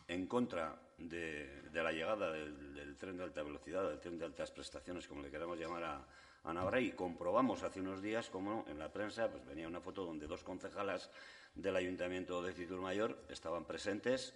[0.08, 5.08] en contra de, la llegada del, tren de alta velocidad, del tren de altas prestaciones,
[5.08, 9.30] como le queramos llamar a, Navarra, y comprobamos hace unos días cómo en la prensa
[9.30, 11.12] pues, venía una foto donde dos concejalas
[11.54, 14.34] del Ayuntamiento de Citur Mayor estaban presentes,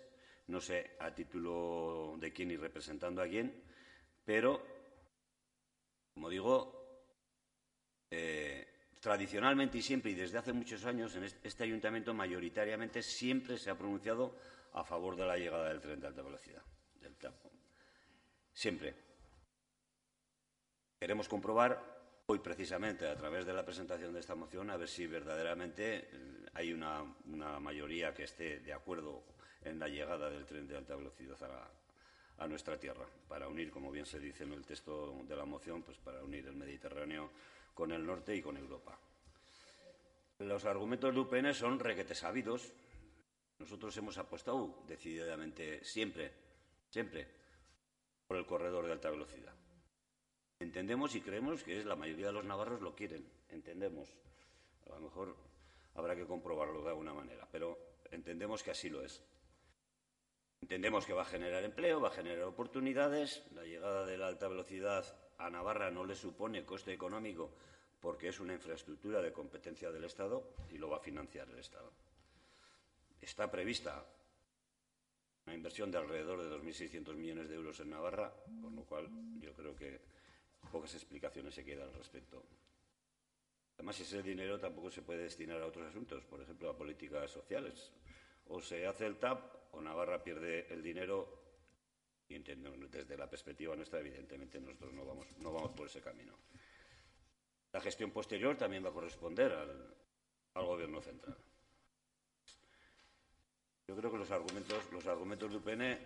[0.47, 3.63] no sé a título de quién y representando a quién,
[4.25, 4.61] pero,
[6.13, 6.81] como digo,
[8.09, 8.67] eh,
[8.99, 13.77] tradicionalmente y siempre y desde hace muchos años en este ayuntamiento mayoritariamente siempre se ha
[13.77, 14.35] pronunciado
[14.73, 16.61] a favor de la llegada del tren de alta velocidad,
[17.01, 17.15] del
[18.53, 18.93] Siempre.
[20.99, 21.91] Queremos comprobar
[22.27, 26.45] hoy precisamente a través de la presentación de esta moción a ver si verdaderamente eh,
[26.53, 27.03] hay una,
[27.59, 29.23] mayoría que esté de acuerdo
[29.63, 33.91] en la llegada del tren de alta velocidad a, a, nuestra tierra, para unir, como
[33.91, 37.31] bien se dice en el texto de la moción, pues para unir el Mediterráneo
[37.73, 38.97] con el norte y con Europa.
[40.39, 42.73] Los argumentos de UPN son requete sabidos,
[43.61, 46.31] nosotros hemos apostado decididamente siempre,
[46.89, 47.27] siempre,
[48.27, 49.53] por el corredor de alta velocidad.
[50.59, 54.09] Entendemos y creemos que es la mayoría de los navarros lo quieren, entendemos.
[54.87, 55.35] A lo mejor
[55.95, 57.77] habrá que comprobarlo de alguna manera, pero
[58.09, 59.23] entendemos que así lo es.
[60.61, 63.43] Entendemos que va a generar empleo, va a generar oportunidades.
[63.53, 65.05] La llegada de la alta velocidad
[65.37, 67.51] a Navarra no le supone coste económico
[67.99, 71.91] porque es una infraestructura de competencia del Estado y lo va a financiar el Estado
[73.21, 74.05] está prevista
[75.45, 79.53] una inversión de alrededor de 2.600 millones de euros en Navarra, con lo cual yo
[79.53, 79.99] creo que
[80.71, 82.43] pocas explicaciones se quedan al respecto.
[83.77, 87.91] Además, ese dinero tampoco se puede destinar a otros asuntos, por ejemplo, a políticas sociales.
[88.49, 91.41] O se hace el TAP o Navarra pierde el dinero
[92.27, 96.37] y desde la perspectiva nuestra, evidentemente, nosotros no vamos, no vamos por ese camino.
[97.73, 101.37] La gestión posterior también va a corresponder al Gobierno central.
[103.91, 105.97] Yo creo que los argumentos, los argumentos de UPN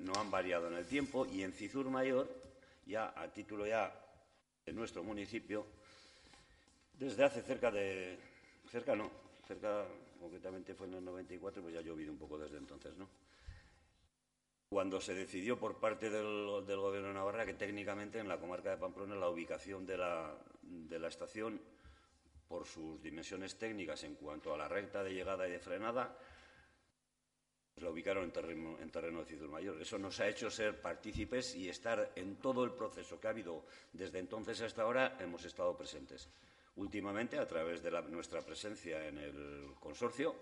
[0.00, 2.28] no han variado en el tiempo y en Cizur Mayor,
[2.84, 3.90] ya a título ya
[4.66, 5.64] de nuestro municipio,
[6.92, 8.18] desde hace cerca de...
[8.70, 9.10] cerca no,
[9.48, 9.86] cerca
[10.20, 13.08] concretamente fue en el 94, pues ya ha llovido un poco desde entonces, ¿no?
[14.68, 16.26] Cuando se decidió por parte del,
[16.76, 20.98] Gobierno de Navarra que técnicamente en la comarca de Pamplona la ubicación de la, de
[20.98, 21.58] la estación,
[22.46, 26.14] por sus dimensiones técnicas en cuanto a la recta de llegada y de frenada,
[27.76, 29.80] la ubicaron en terreno, en terreno de Cidur Mayor.
[29.80, 33.64] Eso nos ha hecho ser partícipes y estar en todo el proceso que ha habido
[33.92, 36.28] desde entonces hasta ahora, hemos estado presentes.
[36.76, 40.34] Últimamente, a través de nuestra presencia en el consorcio,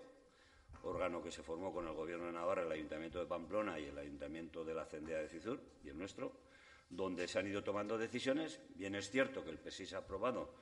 [0.83, 3.97] órgano que se formó con el Gobierno de Navarra, el Ayuntamiento de Pamplona y el
[3.97, 6.31] Ayuntamiento de la Cendea de Cizur, y el nuestro,
[6.89, 8.59] donde se han ido tomando decisiones.
[8.75, 10.53] Bien es cierto que el PSI ha aprobado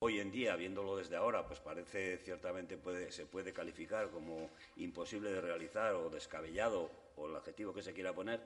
[0.00, 2.78] Hoy en día, viéndolo desde ahora, pues parece ciertamente
[3.10, 8.14] se puede calificar como imposible de realizar o descabellado o el adjetivo que se quiera
[8.14, 8.40] poner,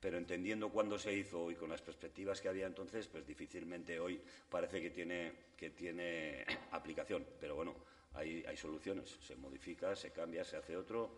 [0.00, 4.18] pero entendiendo cuándo se hizo y con las perspectivas que había entonces, pues difícilmente hoy
[4.48, 7.26] parece que tiene, que tiene aplicación.
[7.38, 7.74] Pero bueno,
[8.14, 9.18] hay, hay soluciones.
[9.20, 11.10] Se modifica, se cambia, se hace otro.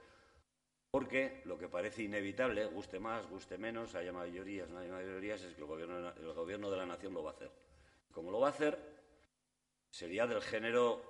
[0.90, 5.54] Porque lo que parece inevitable, guste más, guste menos, haya mayorías, no haya mayorías, es
[5.54, 7.50] que el gobierno, el gobierno de la nación lo va a hacer.
[8.10, 8.97] Como lo va a hacer,
[9.90, 11.02] sería del género,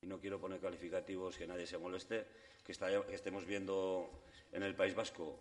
[0.00, 2.26] y no quiero poner calificativos que nadie se moleste,
[2.64, 2.72] que,
[3.12, 4.10] estemos viendo
[4.52, 5.38] en el País Vasco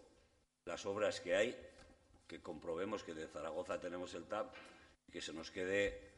[0.65, 1.55] las obras que hay
[2.27, 4.53] que comprobemos que de Zaragoza tenemos el TAP
[5.07, 6.13] y que se nos quede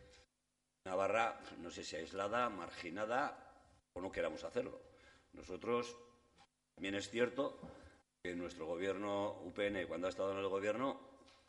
[0.85, 3.35] Navarra, no sé si aislada, marginada
[3.93, 4.79] o no queramos hacerlo.
[5.33, 5.97] Nosotros,
[6.75, 7.59] también es cierto
[8.23, 10.99] que nuestro gobierno UPN, cuando ha estado en el gobierno,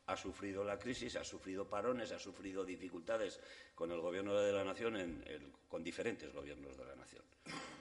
[0.08, 3.40] ha sufrido la crisis, ha sufrido parones, ha sufrido dificultades
[3.74, 5.22] con el gobierno de la nación,
[5.68, 7.22] con diferentes gobiernos de la nación.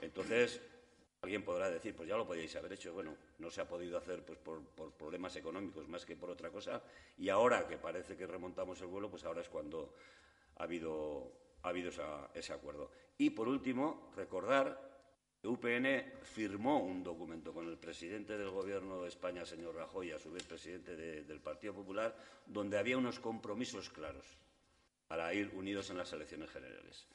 [0.01, 0.61] Entonces,
[1.21, 2.93] alguien podrá decir, pues ya lo podíais haber hecho.
[2.93, 4.61] Bueno, no se ha podido hacer pues, por,
[4.91, 6.83] problemas económicos más que por otra cosa.
[7.17, 9.93] Y ahora que parece que remontamos el vuelo, pues ahora es cuando
[10.57, 11.31] ha habido,
[11.63, 11.91] ha habido
[12.33, 12.91] ese acuerdo.
[13.17, 14.86] Y por último, recordar
[15.43, 20.31] UPN firmó un documento con el presidente del Gobierno de España, señor Rajoy, a su
[20.31, 24.25] vez presidente del Partido Popular, donde había unos compromisos claros
[25.07, 27.07] para ir unidos en las elecciones generales.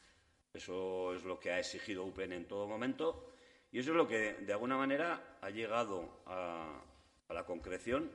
[0.54, 3.32] Eso es lo que ha exigido UPN en todo momento
[3.72, 6.82] y eso es lo que, de alguna manera, ha llegado a,
[7.30, 8.11] la concreción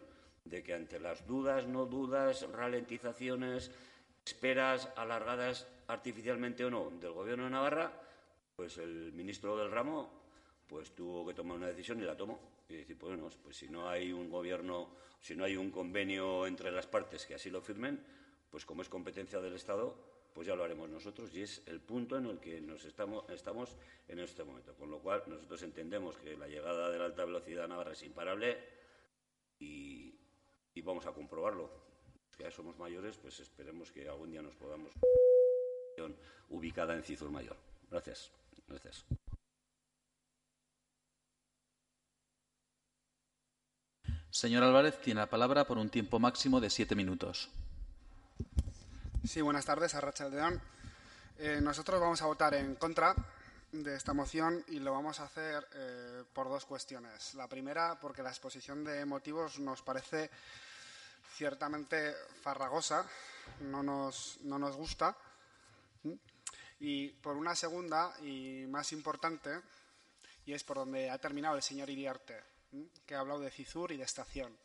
[0.45, 3.71] de que ante las dudas, no dudas, ralentizaciones,
[4.23, 7.91] esperas alargadas artificialmente o no del Gobierno de Navarra,
[8.57, 10.09] pues el ministro del ramo
[10.65, 12.39] pues tuvo que tomar una decisión y la tomó.
[12.67, 14.89] Y decir, pues bueno, pues si no hay un gobierno,
[15.21, 18.03] si no hay un convenio entre las partes que así lo firmen,
[18.49, 19.95] pues como es competencia del Estado,
[20.33, 24.19] pues ya lo haremos nosotros y es el punto en el que nos estamos, en
[24.19, 24.73] este momento.
[24.73, 28.03] Con lo cual, nosotros entendemos que la llegada de la alta velocidad a Navarra es
[28.03, 28.57] imparable
[29.59, 30.13] y,
[30.83, 31.69] vamos a comprobarlo.
[32.39, 34.91] ya somos mayores, pues esperemos que algún día nos podamos
[36.49, 37.55] ubicada en Cizur Mayor.
[37.89, 38.31] Gracias.
[38.67, 39.05] Gracias.
[44.29, 47.49] Señor Álvarez, tiene la palabra por un tiempo máximo de siete minutos.
[49.25, 50.61] Sí, buenas tardes, a León.
[51.39, 53.15] Eh, nosotros vamos a votar en contra
[53.71, 57.33] de esta moción y lo vamos a hacer eh, por dos cuestiones.
[57.35, 60.29] La primera, porque la exposición de motivos nos parece
[61.33, 63.05] ciertamente farragosa,
[63.61, 65.15] no nos, no nos gusta.
[66.79, 69.61] Y por una segunda y más importante,
[70.45, 72.41] y es por donde ha terminado el señor Iriarte,
[73.05, 74.57] que ha hablado de CISUR y de estación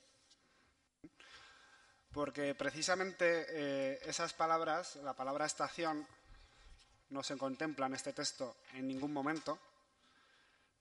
[2.12, 6.06] porque precisamente eh, esas palabras, la palabra estación,
[7.10, 9.58] no se contempla en este texto en ningún momento,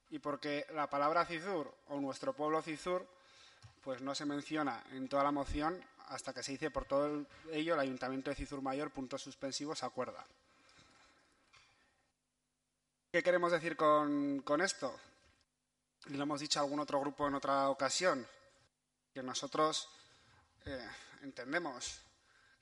[0.10, 3.08] y porque la palabra Cizur o nuestro pueblo Cizur,
[3.82, 7.74] pues no se menciona en toda la moción hasta que se dice por todo ello
[7.74, 10.26] el Ayuntamiento de Cizur Mayor, puntos suspensivos, acuerda.
[13.12, 14.98] ¿Qué queremos decir con, esto?
[16.08, 18.26] Y lo hemos dicho a algún otro grupo en otra ocasión,
[19.14, 19.90] que nosotros
[20.64, 20.88] eh,
[21.22, 22.00] entendemos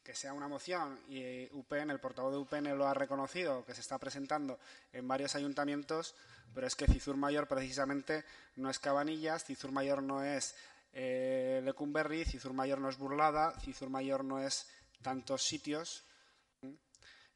[0.04, 3.82] que sea una moción y UPN, el portavoz de UPN lo ha reconocido, que se
[3.82, 4.58] está presentando
[4.92, 6.16] en varios ayuntamientos,
[6.56, 10.56] pero es que Cizur Mayor precisamente no es Cabanillas, Cizur Mayor no es
[10.94, 14.68] eh, Lecumberri, Cizur Mayor no es Burlada, Cizur Mayor no es
[15.04, 16.06] tantos sitios.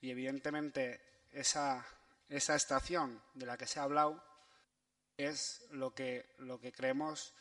[0.01, 0.99] Y evidentemente
[1.31, 1.85] esa,
[2.35, 4.21] esa estación de la que se ha hablado
[5.17, 7.33] es lo que, lo que creemos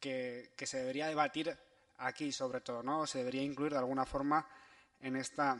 [0.00, 1.56] que, que se debería debatir
[1.98, 3.06] aquí sobre todo, ¿no?
[3.06, 4.48] Se debería incluir de alguna forma
[5.00, 5.56] en esta,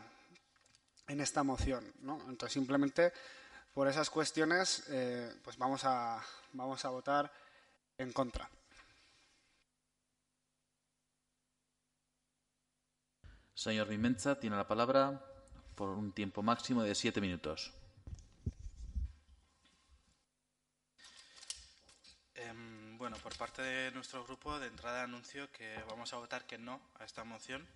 [1.06, 2.18] en esta moción, ¿no?
[2.28, 3.12] Entonces, simplemente
[3.74, 7.30] por esas cuestiones, eh, pues vamos a, vamos a votar
[7.98, 8.48] en contra.
[13.54, 15.24] Señor Vimenza, tiene la palabra
[15.74, 17.72] por un tiempo máximo de siete minutos.
[23.02, 26.80] Bueno, por parte de nuestro grupo, de entrada anuncio que vamos a votar que no
[27.00, 27.66] a esta moción.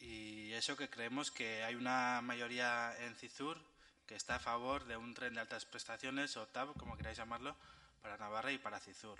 [0.00, 3.58] Y eso que creemos que hay una mayoría en CISUR
[4.06, 7.54] que está a favor de un tren de altas prestaciones, o TAB, como queráis llamarlo,
[8.00, 9.18] para Navarra y para CISUR.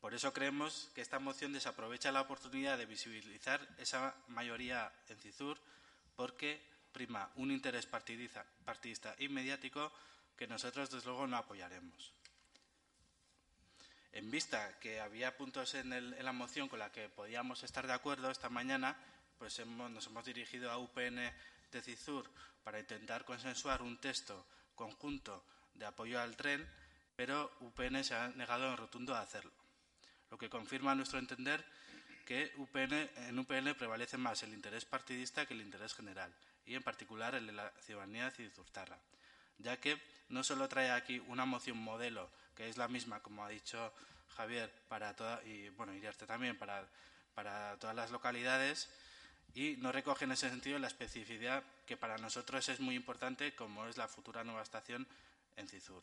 [0.00, 5.58] Por eso creemos que esta moción desaprovecha la oportunidad de visibilizar esa mayoría en CISUR
[6.14, 6.62] porque
[6.92, 9.90] prima un interés partidista y mediático
[10.36, 12.15] que nosotros, desde luego, no apoyaremos
[14.16, 15.90] en vista que había puntos en,
[16.24, 18.96] la moción con la que podíamos estar de acuerdo esta mañana,
[19.38, 21.16] pues nos hemos dirigido a UPN
[21.70, 22.30] de CIZUR
[22.64, 25.44] para intentar consensuar un texto conjunto
[25.74, 26.66] de apoyo al tren,
[27.14, 29.52] pero UPN se ha negado en rotundo a hacerlo,
[30.30, 31.62] lo que confirma a nuestro entender
[32.24, 36.32] que en UPN prevalece más el interés partidista que el interés general,
[36.64, 38.98] y en particular el de la ciudadanía cizurtarra,
[39.58, 40.00] ya que
[40.30, 43.92] no solo trae aquí una moción modelo que es la misma, como ha dicho
[44.36, 46.86] Javier, para toda, y bueno, Iriarte también, para,
[47.34, 48.88] para todas las localidades,
[49.54, 53.86] y no recoge en ese sentido la especificidad que para nosotros es muy importante, como
[53.86, 55.06] es la futura nueva estación
[55.56, 56.02] en Cizur.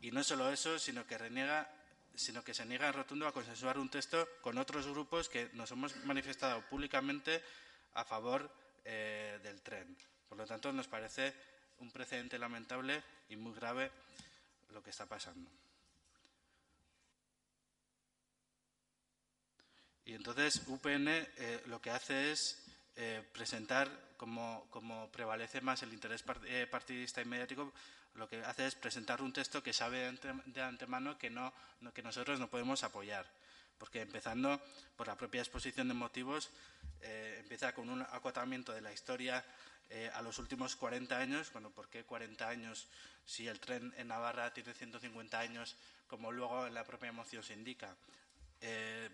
[0.00, 1.70] Y no solo eso, sino que reniega
[2.14, 5.70] sino que se niega en rotundo a consensuar un texto con otros grupos que nos
[5.70, 7.42] hemos manifestado públicamente
[7.94, 8.50] a favor
[8.84, 9.96] eh, del tren.
[10.28, 11.32] Por lo tanto, nos parece
[11.78, 13.90] un precedente lamentable y muy grave
[14.72, 15.50] lo que está pasando.
[20.04, 22.62] Y entonces UPN eh, lo que hace es
[22.96, 27.72] eh, presentar, como, como, prevalece más el interés partidista y mediático,
[28.14, 30.12] lo que hace es presentar un texto que sabe
[30.46, 31.52] de antemano que, no,
[31.94, 33.26] que nosotros no podemos apoyar.
[33.78, 34.60] Porque empezando
[34.96, 36.50] por la propia exposición de motivos,
[37.00, 39.42] eh, empieza con un acotamiento de la historia
[39.90, 41.52] eh, a los últimos 40 años.
[41.52, 42.88] Bueno, ¿por qué 40 años
[43.24, 45.76] si el tren en Navarra tiene 150 años,
[46.06, 47.96] como luego en la propia moción se indica?
[48.60, 49.08] Eh,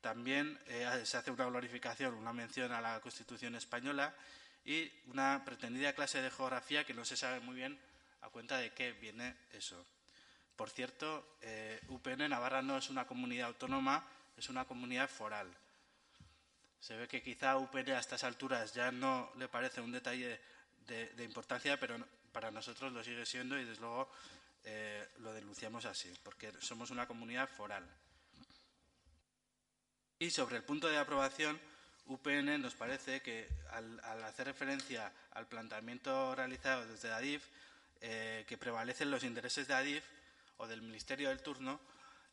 [0.00, 0.58] también
[1.04, 4.14] se hace una glorificación, una mención a la Constitución española
[4.64, 7.78] y una pretendida clase de geografía que no se sabe muy bien
[8.22, 9.84] a cuenta de qué viene eso.
[10.56, 15.48] Por cierto, eh, UPN Navarra no es una comunidad autónoma, es una comunidad foral.
[16.80, 20.40] Se ve que quizá UPN a estas alturas ya no le parece un detalle
[20.86, 21.96] de, importancia, pero
[22.32, 24.10] para nosotros lo sigue siendo y desde luego
[24.64, 27.86] eh, lo denunciamos así, porque somos una comunidad foral.
[30.18, 31.60] Y sobre el punto de aprobación,
[32.06, 37.46] UPN nos parece que al, hacer referencia al planteamiento realizado desde ADIF,
[38.00, 40.04] eh, que prevalecen los intereses de ADIF
[40.56, 41.78] o del Ministerio del turno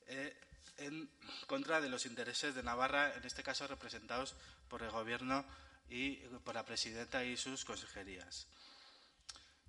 [0.08, 0.36] eh,
[0.78, 1.10] en
[1.48, 4.36] contra de los intereses de Navarra, en este caso representados
[4.70, 5.46] por el Gobierno
[5.90, 8.48] y por la presidenta y sus consejerías.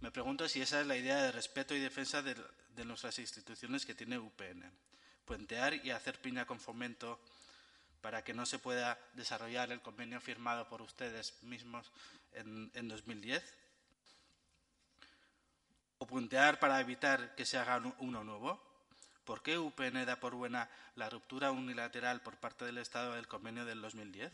[0.01, 2.37] Me pregunto si esa es la idea de respeto y defensa de,
[2.85, 4.65] nuestras instituciones que tiene UPN.
[5.25, 7.21] Puentear y hacer piña con fomento
[8.01, 11.91] para que no se pueda desarrollar el convenio firmado por ustedes mismos
[12.33, 13.43] en, en 2010
[15.99, 18.68] o puntear para evitar que se haga uno nuevo?
[19.29, 23.67] ¿Por qué UPN da por buena la ruptura unilateral por parte del Estado del convenio
[23.67, 24.33] del 2010?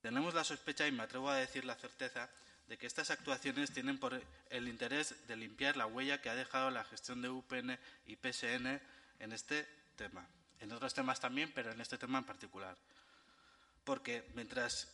[0.00, 2.30] Tenemos la sospecha, y me atrevo a decir la certeza,
[2.66, 6.70] de que estas actuaciones tienen por el interés de limpiar la huella que ha dejado
[6.70, 8.80] la gestión de UPN y PSN
[9.18, 10.26] en este tema.
[10.58, 12.74] En otros temas también, pero en este tema en particular.
[13.84, 14.88] Porque mientras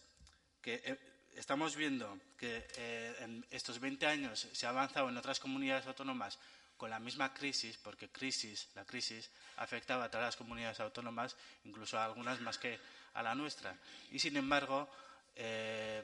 [0.60, 0.98] que eh,
[1.36, 6.40] estamos viendo que eh, en estos 20 años se ha avanzado en otras comunidades autónomas
[6.82, 11.96] con la misma crisis, porque crisis, la crisis afectaba a todas las comunidades autónomas, incluso
[11.96, 12.76] a algunas más que
[13.14, 13.78] a la nuestra.
[14.10, 14.90] Y sin embargo,
[15.36, 16.02] eh,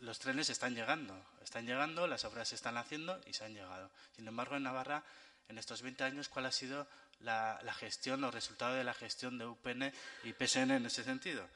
[0.00, 3.90] los trenes están llegando, están llegando, las obras se están haciendo y se han llegado.
[4.16, 5.04] Sin embargo, en Navarra,
[5.50, 6.88] en estos 20 años, ¿cuál ha sido
[7.20, 9.92] la, la gestión, los resultados de la gestión de UPN
[10.22, 11.46] y PSN en ese sentido?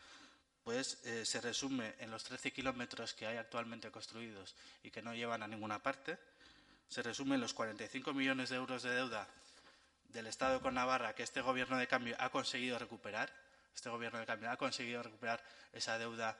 [0.69, 5.15] pues eh, se resume en los 13 kilómetros que hay actualmente construidos y que no
[5.15, 6.19] llevan a ninguna parte,
[6.89, 9.29] se resume los 45 millones de euros de deuda
[10.09, 13.31] del Estado con Navarra que este gobierno de cambio ha conseguido recuperar.
[13.75, 16.37] Este gobierno de cambio ha conseguido recuperar esa deuda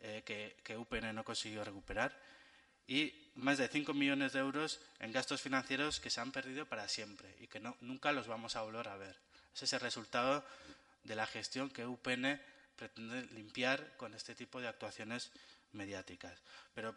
[0.00, 2.12] eh, que, UPN no consiguió recuperar
[2.88, 6.88] y más de 5 millones de euros en gastos financieros que se han perdido para
[6.88, 9.16] siempre y que nunca los vamos a volver a ver.
[9.54, 10.44] Ese es el resultado
[11.04, 12.40] de la gestión que UPN
[12.76, 15.30] pretende limpiar con este tipo de actuaciones
[15.72, 16.36] mediáticas.
[16.74, 16.96] Pero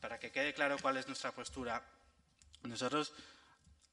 [0.00, 1.82] para que quede claro cuál es nuestra postura,
[2.68, 3.12] nosotros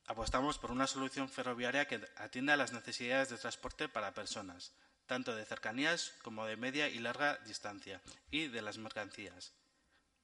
[0.06, 4.72] apostamos por una solución ferroviaria que atienda a las necesidades de transporte para personas,
[5.06, 9.54] tanto de cercanías como de media y larga distancia, y de las mercancías.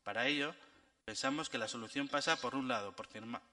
[0.04, 0.56] Para ello,
[1.06, 3.08] pensamos que la solución pasa, por un lado, por,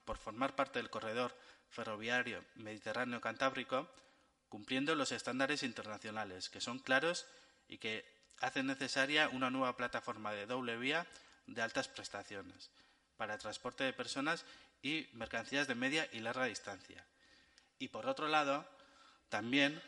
[0.05, 1.37] por formar parte del corredor
[1.69, 3.89] ferroviario mediterráneo-cantábrico,
[4.49, 7.25] cumpliendo los estándares internacionales, que son claros
[7.67, 8.05] y que
[8.39, 11.07] hacen necesaria una nueva plataforma de doble vía
[11.47, 12.71] de altas prestaciones
[13.17, 14.45] para transporte de personas
[14.85, 17.03] y mercancías de media y larga distancia.
[17.79, 18.69] Y por otro lado,
[19.29, 19.81] también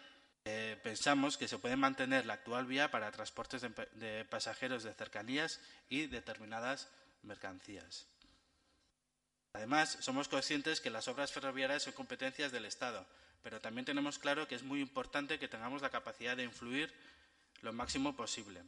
[0.44, 5.62] eh, pensamos que se puede mantener la actual vía para transportes de pasajeros de cercanías
[5.88, 6.90] y determinadas
[7.22, 8.08] mercancías.
[9.54, 13.06] Además, somos conscientes que las obras ferroviarias son competencias del Estado,
[13.44, 16.92] pero también tenemos claro que es muy importante que tengamos la capacidad de influir
[17.62, 18.64] lo máximo posible.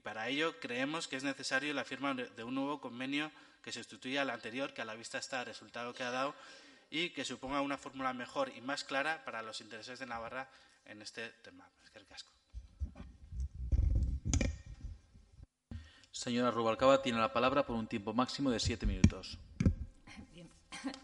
[0.00, 3.30] Y para ello creemos que es necesario la firma de un nuevo convenio
[3.62, 6.34] que sustituya al anterior, que a la vista está el resultado que ha dado,
[6.88, 10.48] y que suponga una fórmula mejor y más clara para los intereses de Navarra
[10.86, 11.68] en este tema.
[11.84, 12.32] Es que el casco.
[16.10, 19.38] Señora Rubalcaba, tiene la palabra por un tiempo máximo de siete minutos.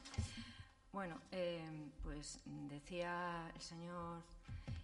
[0.91, 1.61] Bueno, eh,
[2.03, 4.23] pues decía el señor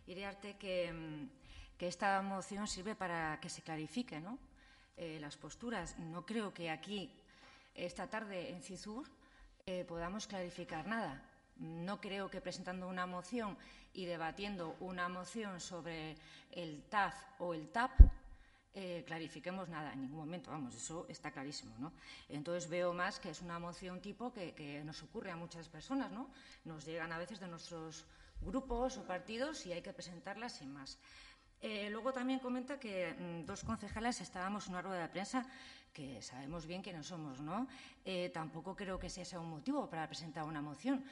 [0.06, 0.92] Iriarte que,
[1.82, 4.38] que, esta moción sirve para que se clarifique ¿no?
[4.96, 5.98] Eh, las posturas.
[5.98, 7.10] No creo que aquí,
[7.74, 9.10] esta tarde en CISUR,
[9.66, 11.20] eh, podamos clarificar nada.
[11.58, 13.58] no creo que presentando una moción
[13.94, 16.16] y debatiendo una moción sobre
[16.52, 17.90] el TAF o el TAP
[18.74, 21.92] eh, clarifiquemos nada en ningún momento, vamos, eso está clarísimo, ¿no?
[22.28, 26.30] Entonces veo más que es una moción tipo que, nos ocurre a muchas personas, ¿no?
[26.64, 28.06] Nos llegan a veces de nuestros
[28.40, 30.98] grupos o partidos y hay que presentarlas sin más.
[31.62, 35.46] Eh, luego también comenta que mm, dos concejales estábamos en una rueda de prensa
[35.92, 37.68] que sabemos bien no somos, ¿no?
[38.04, 41.04] Eh, tampoco creo que sea un motivo para presentar una moción.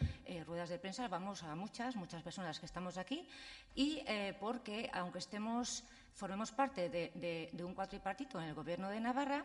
[0.47, 3.29] ruedas de prensa vamos a muchas, muchas personas que estamos aquí
[3.75, 4.03] y
[4.41, 5.85] porque, aunque estemos
[6.15, 9.45] formemos parte de, un cuatripartito en el Gobierno de Navarra,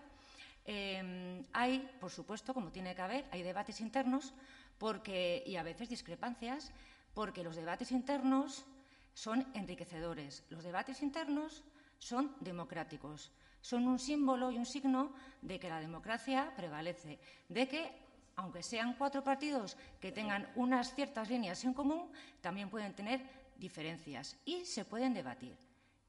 [0.65, 4.33] em, hay, por supuesto, como tiene que haber, hay debates internos
[4.77, 6.71] porque, y a veces discrepancias,
[7.13, 8.65] porque los debates internos
[9.15, 10.43] son enriquecedores.
[10.49, 11.63] Los debates internos
[11.97, 13.31] son democráticos.
[13.61, 17.17] Son un símbolo y un signo de que la democracia prevalece,
[17.49, 17.91] de que,
[18.35, 22.11] aunque sean cuatro partidos que tengan unas ciertas líneas en común,
[22.41, 23.25] también pueden tener
[23.57, 25.57] diferencias y se pueden debatir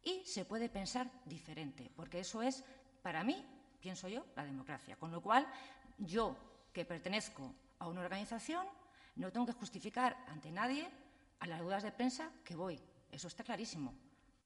[0.02, 2.62] y se puede pensar diferente, porque eso es,
[3.02, 3.42] para mí,
[3.80, 4.96] pienso yo, la democracia.
[4.96, 5.46] Con lo cual,
[5.98, 6.36] yo,
[6.72, 8.66] que pertenezco a una organización,
[9.14, 10.90] no tengo que justificar ante nadie
[11.40, 12.80] a las dudas de prensa que voy.
[13.16, 13.94] Eso está clarísimo.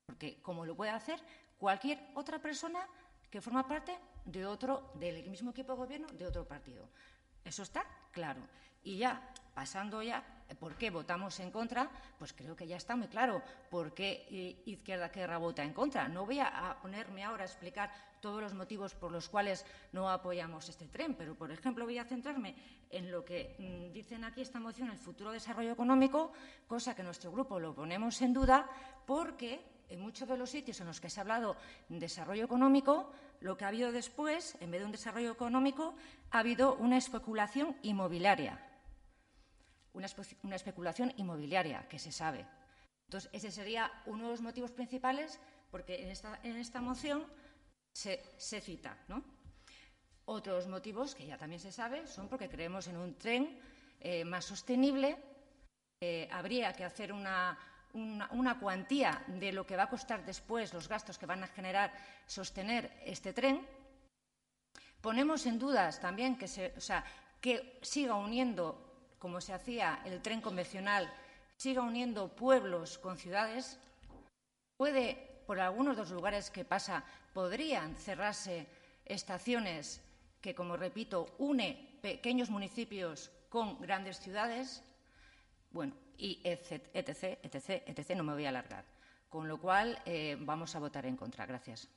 [0.06, 1.20] Porque como lo puede hacer
[1.58, 2.86] cualquier otra persona
[3.28, 6.88] que forma parte de otro, del mismo equipo de gobierno de otro partido.
[7.44, 8.40] Eso está claro.
[8.84, 10.22] Y ya, pasando ya,
[10.54, 11.90] ¿por qué votamos en contra?
[12.18, 16.08] Pues creo que ya está muy claro por qué eh, Izquierda Guerra vota en contra.
[16.08, 17.90] No voy a ponerme ahora a explicar
[18.20, 22.04] todos los motivos por los cuales no apoyamos este tren, pero, por ejemplo, voy a
[22.04, 22.54] centrarme
[22.90, 26.32] en lo que mm, dicen aquí esta moción, el futuro desarrollo económico,
[26.66, 28.68] cosa que nuestro grupo lo ponemos en duda
[29.06, 31.56] porque en muchos de los sitios en los que se ha hablado
[31.88, 35.94] de desarrollo económico, lo que ha habido después, en vez de un desarrollo económico,
[36.30, 38.69] ha habido una especulación inmobiliaria
[39.94, 42.46] una, especulación inmobiliaria, que se sabe.
[43.06, 47.26] Entonces, ese sería uno de los motivos principales, porque en esta, en esta moción
[47.92, 48.96] se, cita.
[49.08, 49.24] ¿no?
[50.26, 53.58] Otros motivos, que ya también se sabe, son porque creemos en un tren
[54.00, 55.16] eh, más sostenible.
[56.30, 57.58] Habría que hacer una,
[57.92, 61.92] una, cuantía de lo que va a costar después los gastos que van a generar
[62.26, 63.66] sostener este tren.
[65.00, 67.04] Ponemos en dudas también que, se, o sea,
[67.40, 68.89] que siga uniendo
[69.20, 71.12] como se hacía el tren convencional,
[71.56, 73.78] siga uniendo pueblos con ciudades,
[74.76, 77.04] puede, por algunos de los lugares que pasa,
[77.34, 78.66] podrían cerrarse
[79.04, 80.00] estaciones
[80.40, 84.82] que, como repito, une pequeños municipios con grandes ciudades,
[85.70, 88.84] bueno, y etc, etc, etc, etc, no me voy a alargar.
[89.28, 91.44] Con lo cual, eh, vamos a votar en contra.
[91.44, 91.88] Gracias.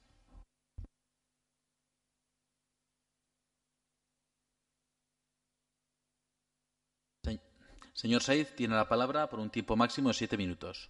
[7.94, 10.90] Señor Saiz, tiene la palabra por un tiempo máximo de siete minutos.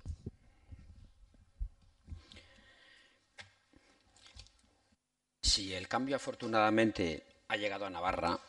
[5.42, 8.40] Si el cambio afortunadamente ha llegado a Navarra,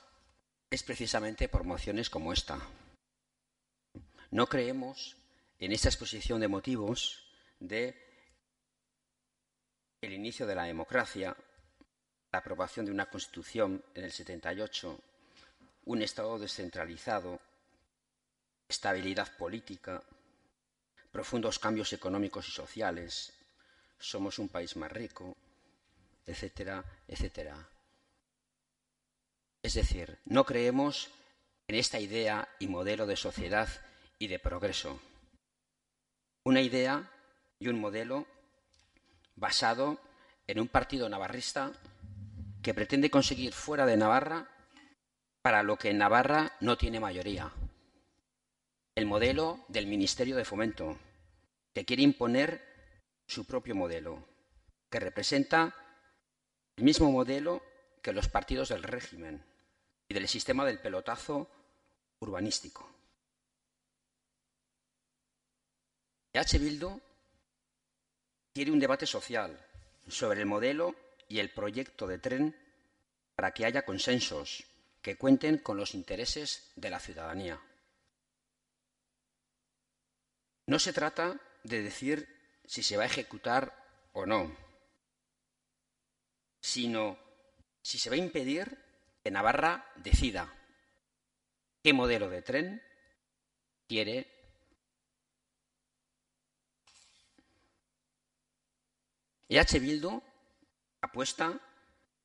[0.71, 2.59] es precisamente por mociones como esta.
[4.31, 5.17] No creemos
[5.59, 7.27] en esta exposición de motivos
[7.59, 8.01] de
[10.01, 11.37] el inicio de la democracia,
[12.33, 15.01] la aprobación de una constitución en el 78,
[15.87, 17.41] un Estado descentralizado,
[18.75, 20.03] estabilidad política,
[21.12, 23.33] profundos cambios económicos y sociales,
[23.99, 25.37] somos un país más rico,
[26.27, 27.57] etcétera, etcétera.
[29.62, 31.09] Es decir, no creemos
[31.68, 33.68] en esta idea y modelo de sociedad
[34.18, 35.01] y de progreso.
[36.43, 37.11] Una idea
[37.61, 38.27] y un modelo
[39.37, 40.01] basado
[40.49, 41.72] en un partido navarrista
[42.61, 44.49] que pretende conseguir fuera de Navarra
[45.43, 47.53] para lo que en Navarra no tiene mayoría
[48.95, 50.97] el modelo del Ministerio de Fomento,
[51.73, 52.63] que quiere imponer
[53.27, 54.25] su propio modelo,
[54.89, 55.75] que representa
[56.77, 57.63] el mismo modelo
[58.03, 59.45] que los partidos del régimen
[60.09, 61.51] y del sistema del pelotazo
[62.21, 62.89] urbanístico.
[66.35, 66.59] H.
[66.59, 67.01] Bildu
[68.53, 69.59] quiere un debate social
[70.09, 70.95] sobre el modelo
[71.29, 72.57] y el proyecto de tren
[73.35, 74.65] para que haya consensos
[75.01, 77.61] que cuenten con los intereses de la ciudadanía.
[80.67, 82.29] No se trata de decir
[82.65, 83.75] si se va a ejecutar
[84.12, 84.57] o no,
[86.61, 87.19] sino
[87.83, 88.79] si se va a impedir
[89.23, 90.53] que Navarra decida
[91.83, 92.83] qué modelo de tren
[93.87, 94.31] quiere.
[99.49, 100.23] EH Bildu
[101.03, 101.61] apuesta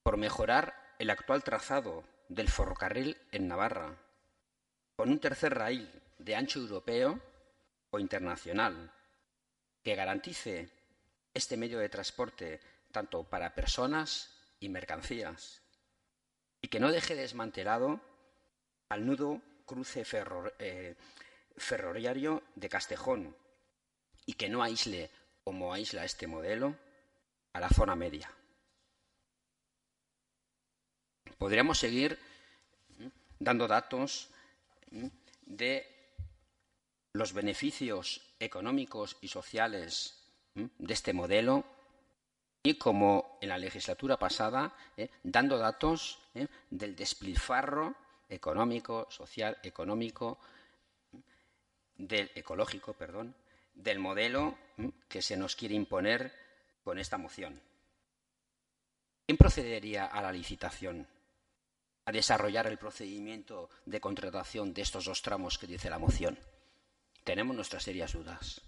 [0.02, 3.98] por mejorar el actual trazado del ferrocarril en Navarra,
[4.96, 7.22] con un tercer raíl de ancho europeo
[7.92, 8.92] o internacional
[9.84, 10.70] que garantice
[11.34, 12.60] este medio de transporte
[12.92, 14.30] tanto para personas
[14.60, 15.62] y mercancías
[16.62, 18.02] y que no deje desmantelado
[18.90, 20.04] al nudo cruce
[20.60, 20.96] eh,
[21.56, 23.36] ferroviario de Castejón
[24.26, 25.10] y que no aísle
[25.44, 26.76] como aísla este modelo
[27.54, 28.32] a la zona media.
[31.38, 32.20] Podríamos seguir
[33.40, 34.30] dando datos
[35.46, 35.99] de
[37.20, 40.16] los beneficios económicos y sociales
[40.56, 41.66] de este modelo
[42.64, 45.10] y como en la legislatura pasada, ¿eh?
[45.24, 46.48] dando datos ¿eh?
[46.70, 47.94] del despilfarro
[48.30, 50.40] económico, social, económico,
[51.98, 53.36] del ecológico, perdón,
[53.74, 54.58] del modelo
[55.10, 56.34] que se nos quiere imponer
[56.86, 57.62] con esta moción.
[59.26, 61.06] ¿Quién procedería a la licitación?
[62.06, 66.40] A desarrollar el procedimiento de contratación de estos dos tramos que dice la moción.
[67.30, 68.60] Tenemos nuestras serias dudas.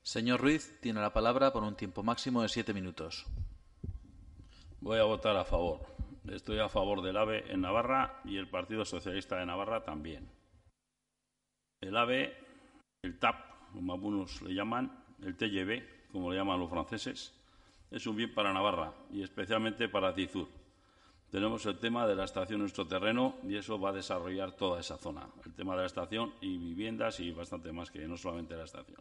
[0.00, 3.26] Señor Ruiz, tiene la palabra por un tiempo máximo de siete minutos.
[4.80, 5.84] Voy a votar a favor.
[6.30, 10.30] Estoy a favor del AVE en Navarra y el Partido Socialista de Navarra también.
[11.82, 12.34] El AVE,
[13.02, 17.34] el TAP, como algunos le llaman, el TGV, como le llaman los franceses,
[17.90, 20.48] es un bien para Navarra y especialmente para Cizur.
[21.30, 24.80] Tenemos el tema de la estación en nuestro terreno y eso va a desarrollar toda
[24.80, 25.26] esa zona.
[25.44, 29.00] El tema de la estación y viviendas y bastante más que no solamente la estación.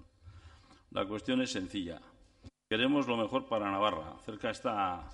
[0.92, 2.02] La cuestión es sencilla.
[2.70, 4.16] Queremos lo mejor para Navarra.
[4.26, 5.08] Cerca está,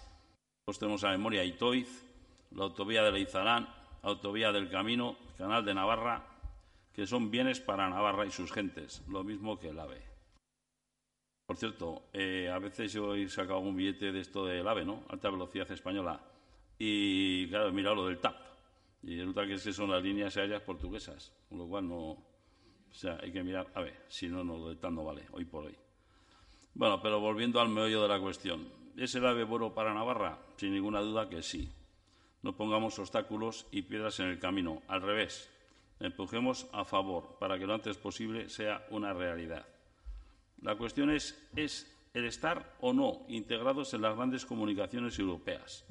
[0.63, 2.05] pues tenemos a memoria Itoiz,
[2.51, 3.67] la autovía de Leizarán,
[4.03, 6.23] autovía del Camino, Canal de Navarra,
[6.93, 10.01] que son bienes para Navarra y sus gentes, lo mismo que el AVE.
[11.45, 15.03] Por cierto, eh, a veces yo he sacado un billete de esto del AVE, ¿no?
[15.09, 16.21] Alta velocidad española.
[16.83, 18.35] Y claro, mira lo del TAP.
[19.03, 22.23] Y resulta que, es que son las líneas aéreas portuguesas, con lo cual no, o
[22.89, 25.45] sea, hay que mirar, a ver, si no, no, lo de tal no vale, hoy
[25.45, 25.75] por hoy.
[26.73, 28.67] Bueno, pero volviendo al meollo de la cuestión.
[28.97, 30.39] ¿Es el AVE bueno para Navarra?
[30.57, 31.69] Sin ninguna duda que sí.
[32.41, 34.81] No pongamos obstáculos y piedras en el camino.
[34.87, 35.51] Al revés,
[35.99, 39.67] empujemos a favor para que lo antes posible sea una realidad.
[40.63, 45.85] La cuestión es, ¿es el estar o no integrados en las grandes comunicaciones europeas?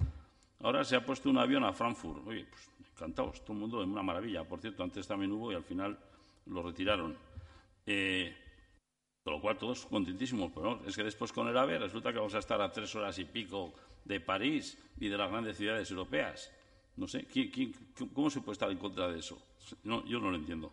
[0.63, 2.27] Ahora se ha puesto un avión a Frankfurt.
[2.27, 4.45] Oye, pues encantados, todo el mundo es una maravilla.
[4.45, 5.99] Por cierto, antes también hubo y al final
[6.47, 7.17] lo retiraron.
[7.87, 8.37] Eh,
[9.25, 12.35] con lo cual todos contentísimos, pero es que después con el AVE resulta que vamos
[12.35, 13.73] a estar a tres horas y pico
[14.05, 16.51] de París y de las grandes ciudades europeas.
[16.97, 17.27] No sé,
[18.15, 19.41] cómo se puede estar en contra de eso?
[19.85, 20.73] No, yo no lo entiendo.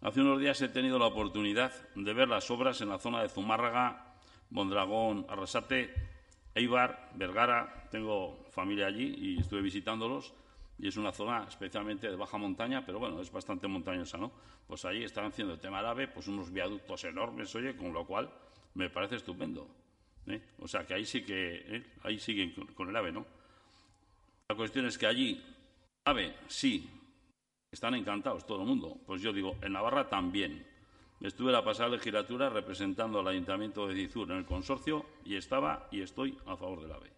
[0.00, 3.28] Hace unos días he tenido la oportunidad de ver las obras en la zona de
[3.28, 4.14] Zumárraga,
[4.50, 6.13] Mondragón, Arrasate,
[6.54, 7.88] Eibar, Vergara.
[7.90, 10.34] Tengo familia allí y estuve visitándolos
[10.78, 14.32] y es una zona especialmente de baja montaña, pero bueno, es bastante montañosa, ¿no?
[14.66, 18.30] Pues ahí están haciendo el tema árabe, pues unos viaductos enormes, oye, con lo cual
[18.74, 19.68] me parece estupendo.
[20.26, 20.40] ¿eh?
[20.60, 21.84] O sea que ahí sí que, ¿eh?
[22.02, 23.26] ahí siguen con, el AVE, ¿no?
[24.48, 25.42] La cuestión es que allí,
[26.04, 26.88] AVE, sí,
[27.70, 28.98] están encantados todo el mundo.
[29.06, 30.66] Pues yo digo, en Navarra también.
[31.24, 36.02] Estuve la pasada legislatura representando al Ayuntamiento de Cizur en el consorcio y estaba y
[36.02, 37.10] estoy a favor del AVE.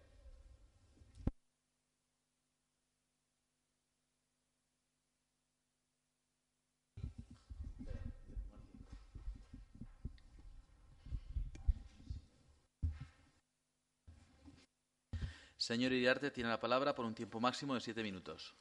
[15.57, 18.55] Señor Iriarte, tiene la palabra por un tiempo máximo de siete minutos.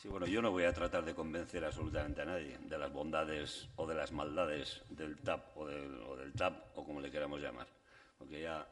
[0.00, 3.68] Sí, bueno, yo no voy a tratar de convencer absolutamente a nadie de las bondades
[3.76, 7.66] o de las maldades del TAP o del, TAP o como le queramos llamar,
[8.16, 8.66] porque ya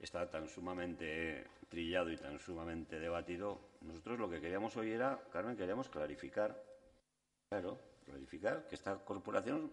[0.00, 3.60] está tan sumamente trillado y tan sumamente debatido.
[3.82, 6.60] Nosotros lo que queríamos hoy era, Carmen, queríamos clarificar,
[7.48, 9.70] claro, clarificar que esta corporación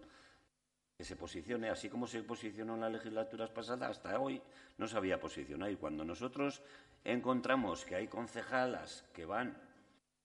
[0.96, 4.40] que se posicione así como se posicionó en las legislaturas pasadas, hasta hoy
[4.78, 5.68] no se había posicionado.
[5.68, 6.62] Y cuando nosotros
[7.02, 9.71] encontramos que hay concejalas que van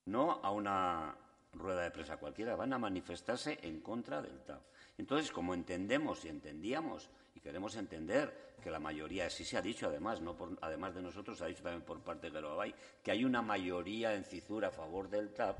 [0.08, 1.14] no a una
[1.52, 4.60] rueda de prensa cualquiera, van a manifestarse en contra del TAP.
[4.96, 9.86] Entonces, como entendemos y entendíamos y queremos entender que la mayoría, así se ha dicho
[9.86, 13.24] además, no además de nosotros, se ha dicho también por parte de Gerobay, que hay
[13.24, 15.58] una mayoría en Cizur a favor del TAP,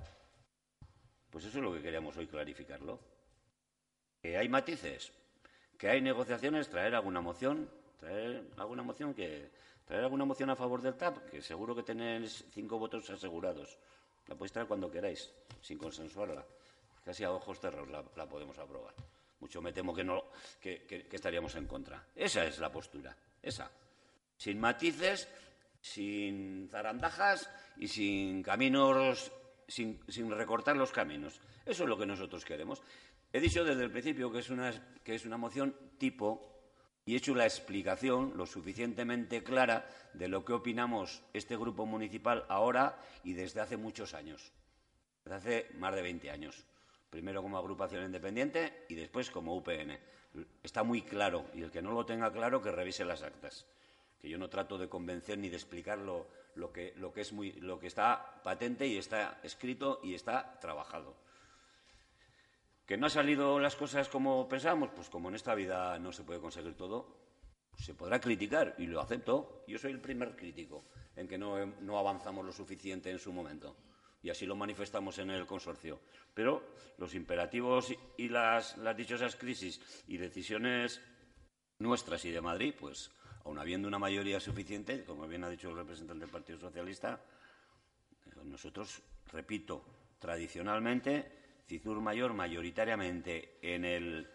[1.31, 2.99] pues eso es lo que queríamos hoy clarificarlo.
[4.21, 5.13] Que hay matices,
[5.77, 9.51] que hay negociaciones, traer alguna moción, traer alguna moción que
[9.85, 13.79] traer alguna moción a favor del TAP, que seguro que tenéis cinco votos asegurados.
[14.29, 16.45] La podéis traer cuando queráis, sin consensuarla.
[17.05, 18.95] Casi a ojos cerrados la, podemos aprobar.
[19.41, 20.25] Mucho me temo que no,
[20.61, 22.05] que, estaríamos en contra.
[22.15, 23.71] Esa es la postura, esa.
[24.37, 25.29] Sin matices,
[25.81, 27.49] sin zarandajas
[27.79, 29.33] y sin caminos,
[29.67, 31.41] sin, sin, recortar los caminos.
[31.65, 32.83] Eso es lo que nosotros queremos.
[33.33, 34.73] He dicho desde el principio que es una,
[35.03, 36.58] que es una moción tipo
[37.09, 42.45] y he hecho la explicación lo suficientemente clara de lo que opinamos este grupo municipal
[42.51, 44.53] ahora y desde hace muchos años,
[45.25, 46.67] desde hace más de 20 años.
[47.09, 49.99] Primero como agrupación independiente y después como UPN.
[50.63, 53.65] Está muy claro y el que no lo tenga claro que revise las actas.
[54.21, 56.27] Que yo no trato de convencer ni de explicar lo,
[56.75, 61.15] que, lo que, es muy, lo que está patente y está escrito y está trabajado.
[62.89, 64.89] ¿Que no han salido las cosas como pensábamos?
[64.97, 67.19] Pues como en esta vida no se puede conseguir todo,
[67.77, 69.63] se podrá criticar y lo acepto.
[69.69, 73.77] Yo soy el primer crítico en que no, no avanzamos lo suficiente en su momento
[74.23, 76.01] y así lo manifestamos en el consorcio.
[76.33, 76.65] Pero
[76.97, 81.03] los imperativos y las, las, dichosas crisis y decisiones
[81.81, 83.11] nuestras y de Madrid, pues
[83.45, 87.21] aun habiendo una mayoría suficiente, como bien ha dicho el representante del Partido Socialista,
[88.45, 89.85] nosotros, repito,
[90.19, 91.38] tradicionalmente
[91.69, 94.27] Cizur Mayor mayoritariamente en el,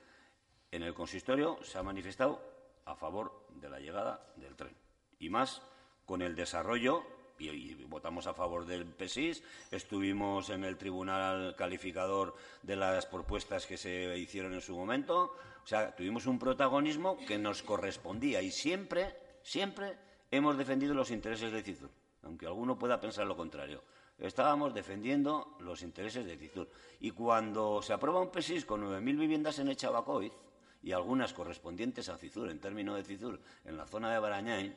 [0.72, 2.40] en el consistorio se ha manifestado
[2.86, 4.76] a favor de la llegada del tren.
[5.18, 5.64] Y más
[6.06, 7.04] con el desarrollo,
[7.40, 13.78] y, votamos a favor del PSIS, estuvimos en el tribunal calificador de las propuestas que
[13.78, 15.36] se hicieron en su momento.
[15.64, 19.98] O sea, tuvimos un protagonismo que nos correspondía y siempre, siempre
[20.30, 21.90] hemos defendido los intereses de Cizur,
[22.22, 23.82] aunque alguno pueda pensar lo contrario
[24.20, 26.70] estábamos defendiendo los intereses de Cizur.
[27.00, 30.34] Y cuando se aprueba un PESIS con 9.000 viviendas en Echabacoiz
[30.82, 34.76] y algunas correspondientes a Cizur, en términos de Cizur, en la zona de Barañain,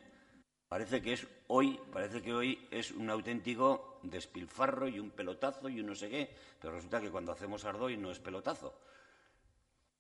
[0.69, 5.81] parece que es hoy, parece que hoy es un auténtico despilfarro y un pelotazo y
[5.81, 8.75] un no sé qué, pero resulta que cuando hacemos Ardoy no es pelotazo.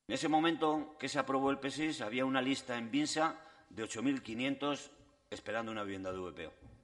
[0.09, 4.91] En ese momento que se aprobó el PESIS había una lista en Vinsa de 8.500
[5.30, 6.75] esperando una vivienda de VPO.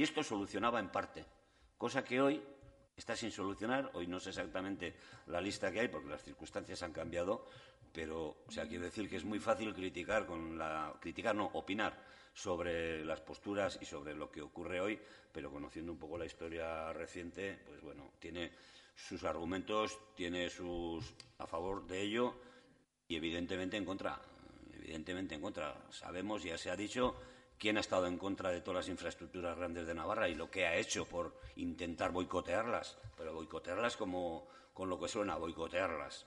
[0.00, 1.26] Y esto solucionaba en parte,
[1.76, 2.42] cosa que hoy
[2.96, 3.90] está sin solucionar.
[3.92, 4.94] Hoy no sé exactamente
[5.26, 7.44] la lista que hay porque las circunstancias han cambiado,
[7.92, 12.02] pero o sea, quiero decir que es muy fácil criticar con la criticar no, opinar
[12.32, 14.98] sobre las posturas y sobre lo que ocurre hoy,
[15.30, 18.52] pero conociendo un poco la historia reciente, pues bueno, tiene
[18.94, 22.40] sus argumentos, tiene sus a favor de ello
[23.06, 24.18] y evidentemente en contra.
[24.72, 25.76] Evidentemente en contra.
[25.90, 27.16] Sabemos, ya se ha dicho,
[27.60, 30.66] quién ha estado en contra de todas las infraestructuras grandes de Navarra y lo que
[30.66, 36.26] ha hecho por intentar boicotearlas, pero boicotearlas como con lo que suena, boicotearlas.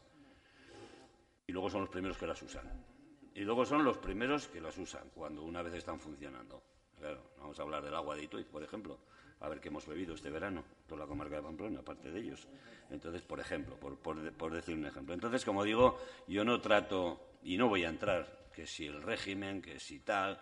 [1.47, 2.85] Y luego son los primeros que las usan.
[3.33, 6.61] Y luego son los primeros que las usan cuando una vez están funcionando.
[6.99, 8.99] Claro, vamos a hablar del agua de Ituiz, por ejemplo,
[9.39, 12.47] a ver qué hemos bebido este verano, toda la comarca de Pamplona, aparte de ellos.
[12.91, 15.15] Entonces, por ejemplo, por, por decir un ejemplo.
[15.15, 19.61] Entonces, como digo, yo no trato, y no voy a entrar que si el régimen,
[19.61, 20.39] que si tal,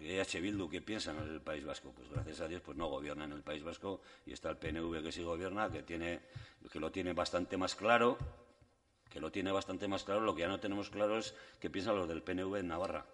[0.00, 1.92] EH Bildu, ¿qué piensan en el País Vasco?
[1.92, 5.02] Pues gracias a Dios pues no gobierna en el País Vasco y está el PNV
[5.02, 6.20] que sí gobierna, que, tiene,
[6.70, 8.18] que lo tiene bastante más claro,
[9.08, 10.22] que lo tiene bastante más claro.
[10.22, 13.04] Lo que ya no tenemos claro es qué piensan los del PNV en Navarra,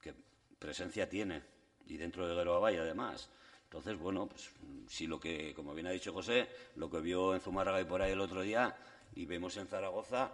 [0.00, 0.14] qué
[0.58, 1.42] presencia tiene,
[1.86, 3.28] y dentro de Gueroabay además.
[3.64, 4.50] Entonces, bueno, pues
[4.88, 8.02] si lo que, como bien ha dicho José, lo que vio en Zumárraga y por
[8.02, 8.76] ahí el otro día,
[9.14, 10.32] y vemos en Zaragoza,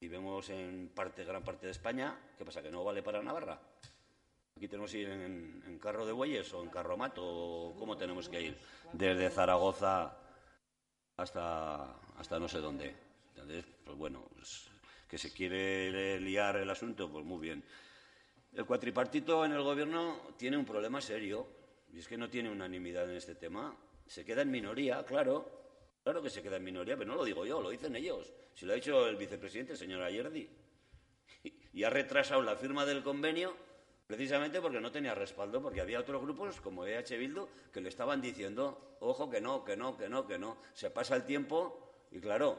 [0.00, 2.62] y vemos en parte, gran parte de España, ¿qué pasa?
[2.62, 3.60] ¿Que no vale para Navarra?
[4.56, 8.58] Aquí tenemos que ir en, carro de bueyes o en carromato, ¿cómo tenemos que ir?
[8.92, 10.16] Desde Zaragoza
[11.16, 12.94] hasta, hasta no sé dónde.
[13.28, 14.68] Entonces, pues bueno, pues,
[15.08, 17.62] que se quiere liar el asunto, pues muy bien.
[18.54, 21.46] El cuatripartito en el gobierno tiene un problema serio,
[21.92, 23.76] y es que no tiene unanimidad en este tema.
[24.06, 25.65] Se queda en minoría, claro,
[26.06, 28.32] Claro que se queda en minoría, pero no lo digo yo, lo dicen ellos.
[28.54, 30.48] Si lo ha dicho el vicepresidente, señor Ayerdi.
[31.72, 33.56] Y ha retrasado la firma del convenio
[34.06, 38.20] precisamente porque no tenía respaldo, porque había otros grupos como EH Bildu que le estaban
[38.20, 40.58] diciendo, ojo, que no, que no, que no, que no.
[40.74, 42.56] Se pasa el tiempo y claro,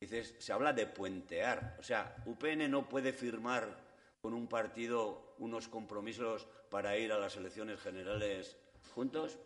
[0.00, 1.76] dices, se habla de puentear.
[1.78, 3.76] O sea, UPN no puede firmar
[4.22, 8.56] con un partido unos compromisos para ir a las elecciones generales
[8.94, 9.38] juntos.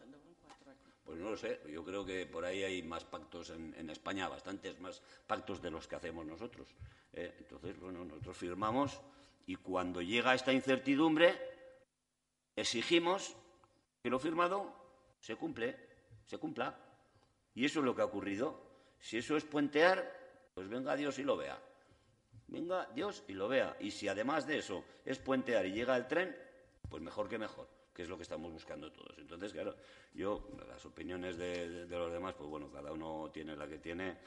[1.10, 4.78] Pues no lo sé, yo creo que por ahí hay más pactos en, España, bastantes
[4.78, 6.68] más pactos de los que hacemos nosotros.
[7.12, 7.34] ¿eh?
[7.36, 9.00] entonces, bueno, nosotros firmamos
[9.44, 11.36] y cuando llega esta incertidumbre,
[12.54, 13.34] exigimos
[14.00, 14.72] que lo firmado
[15.18, 15.74] se cumple,
[16.26, 16.78] se cumpla.
[17.56, 18.62] Y eso es lo que ha ocurrido.
[19.00, 20.16] Si eso es puentear,
[20.54, 21.60] pues venga Dios y lo vea.
[22.46, 23.76] Venga Dios y lo vea.
[23.80, 26.36] Y si además de eso es puentear y llega el tren,
[26.88, 29.18] pues mejor que mejor que es lo que estamos buscando todos.
[29.18, 29.74] Entonces, claro,
[30.14, 34.18] yo, las opiniones de, los demás, pues bueno, cada uno tiene la que tiene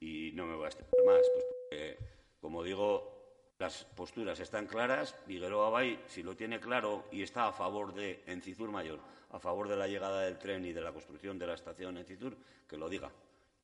[0.00, 1.98] y no me voy a extender más, pues porque,
[2.40, 5.14] como digo, las posturas están claras.
[5.26, 9.00] Vigueroa Bay, si lo tiene claro y está a favor de Encizur Mayor,
[9.30, 12.36] a favor de la llegada del tren y de la construcción de la estación Encizur,
[12.68, 13.10] que lo diga.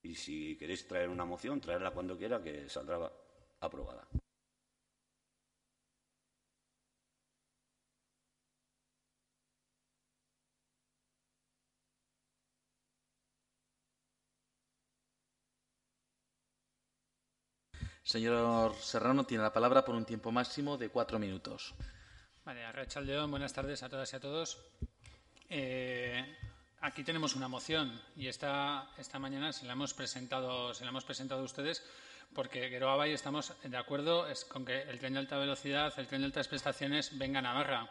[0.03, 3.11] Y si queréis traer una moción, traerla cuando quiera, que saldrá
[3.61, 4.07] aprobada.
[18.03, 21.75] Señor Serrano, tiene la palabra por un tiempo máximo de cuatro minutos.
[22.45, 22.65] Vale,
[23.05, 24.59] León, buenas tardes a todas y a todos.
[25.49, 26.37] Eh,
[26.81, 31.05] aquí tenemos una moción y esta, esta mañana se la hemos presentado, se la hemos
[31.05, 31.85] presentado a ustedes
[32.35, 36.23] porque Geroaba y estamos de acuerdo con que el tren de alta velocidad, el tren
[36.23, 37.91] de altas prestaciones venga a Navarra,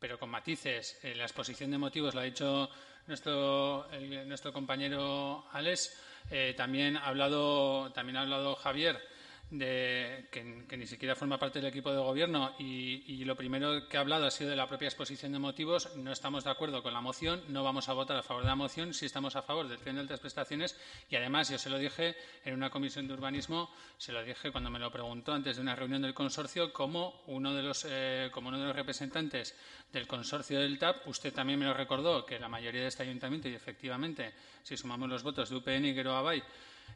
[0.00, 0.98] pero con matices.
[1.02, 2.68] Eh, la exposición de motivos la ha dicho
[3.06, 3.86] nuestro,
[4.26, 5.96] nuestro compañero Alex.
[6.30, 9.11] Eh, también, ha hablado, también ha hablado Javier
[9.52, 14.00] de, que, ni siquiera forma parte del equipo de gobierno y, lo primero que ha
[14.00, 15.94] hablado ha sido de la propia exposición de motivos.
[15.94, 18.56] No estamos de acuerdo con la moción, no vamos a votar a favor de la
[18.56, 20.76] moción, si estamos a favor del tren de altas prestaciones
[21.08, 24.70] y además yo se lo dije en una comisión de urbanismo, se lo dije cuando
[24.70, 28.48] me lo preguntó antes de una reunión del consorcio como uno de los, eh, como
[28.48, 29.54] uno de los representantes
[29.92, 33.48] del consorcio del TAP, usted también me lo recordó que la mayoría de este ayuntamiento
[33.48, 34.32] y efectivamente
[34.62, 36.42] si sumamos los votos de UPN y Gueroabay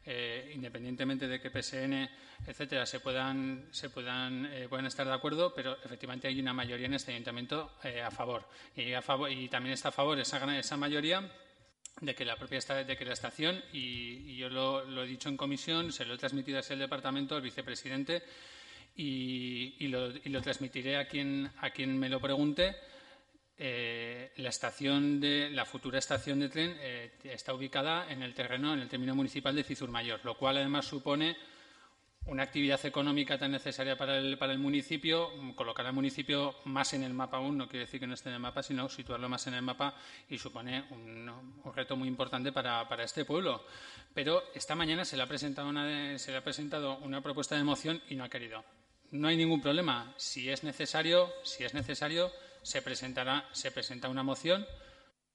[0.05, 2.09] eh, independientemente de que PSN,
[2.47, 6.86] etcétera, se puedan, se puedan, eh, puedan estar de acuerdo, pero efectivamente hay una mayoría
[6.86, 8.49] en este ayuntamiento eh, a, favor.
[8.74, 9.30] Y, a favor.
[9.30, 11.30] y también está a favor esa, esa mayoría
[12.01, 15.92] de que la propia de que la estación y, yo lo, he dicho en comisión
[15.92, 18.22] se lo he transmitido así al departamento al vicepresidente
[18.97, 22.76] y, lo, y lo transmitiré a quien a quien me lo pregunte
[23.59, 28.74] eh, la estación de la futura estación de tren eh, está ubicada en el terreno,
[28.74, 31.36] en el término municipal de Cizur Mayor, lo cual además supone
[32.26, 37.04] una actividad económica tan necesaria para el, para el municipio, colocar al municipio más en
[37.04, 39.46] el mapa aún, no quiere decir que no esté en el mapa, sino situarlo más
[39.46, 39.94] en el mapa
[40.28, 41.30] y supone un,
[41.74, 43.64] reto muy importante para, para, este pueblo.
[44.12, 47.64] Pero esta mañana se le, ha presentado una se le ha presentado una propuesta de
[47.64, 48.64] moción y no ha querido.
[49.12, 50.12] No hay ningún problema.
[50.16, 52.32] Si es necesario, si es necesario,
[52.66, 54.66] se, presentará, se presenta una moción,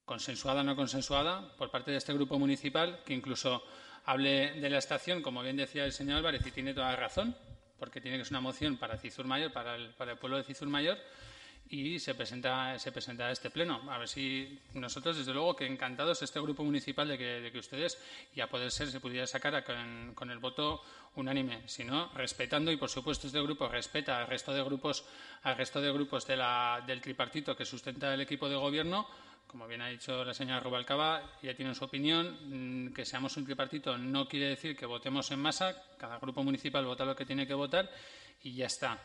[0.03, 3.63] consensuada o no consensuada, por parte de este grupo municipal, que incluso
[4.03, 7.33] hable de la estación, como bien decía el señor Álvarez, y tiene toda la razón,
[7.79, 10.43] porque tiene que ser una moción para Cizur Mayor, para el, para el pueblo de
[10.43, 10.97] Cizur Mayor,
[11.69, 13.89] y se presenta, se presenta este pleno.
[13.89, 17.59] A ver si nosotros, desde luego, que encantados este grupo municipal de que, de que
[17.59, 17.97] ustedes,
[18.35, 20.81] y a poder ser, se pudiera sacar con, con, el voto
[21.15, 25.05] unánime, sino respetando, y por supuesto este grupo respeta al resto de grupos,
[25.43, 29.07] al resto de grupos del tripartito que sustenta el equipo de gobierno,
[29.51, 32.37] como bien ha dicho la señora Rubalcaba, ya tienen su opinión.
[32.87, 35.75] Mm, que seamos un tripartito no quiere decir que votemos en masa.
[35.97, 37.91] Cada grupo municipal vota lo que tiene que votar
[38.43, 38.97] y ya está.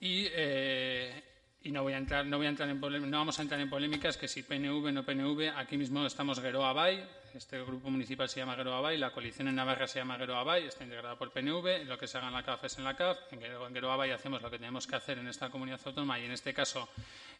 [0.00, 1.22] Y, eh,
[1.66, 5.04] no voy a entrar, no en vamos a entrar en polémicas que si PNV no
[5.04, 9.48] PNV, aquí mismo estamos Geroa Bay, este grupo municipal se llama Geroa Bay, la coalición
[9.48, 12.34] en Navarra se llama Geroa Bay, está integrada por PNV, lo que se haga en
[12.34, 13.40] la CAF es en la CAF, en
[13.72, 16.52] Geroa Bay hacemos lo que tenemos que hacer en esta comunidad autónoma y en este
[16.52, 16.88] caso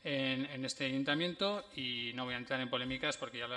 [0.03, 3.49] en, este ayuntamiento y no voy a entrar en polémicas porque ya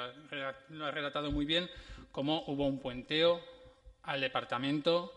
[0.70, 1.70] lo ha relatado muy bien
[2.12, 3.42] cómo hubo un puenteo
[4.04, 5.12] al departamento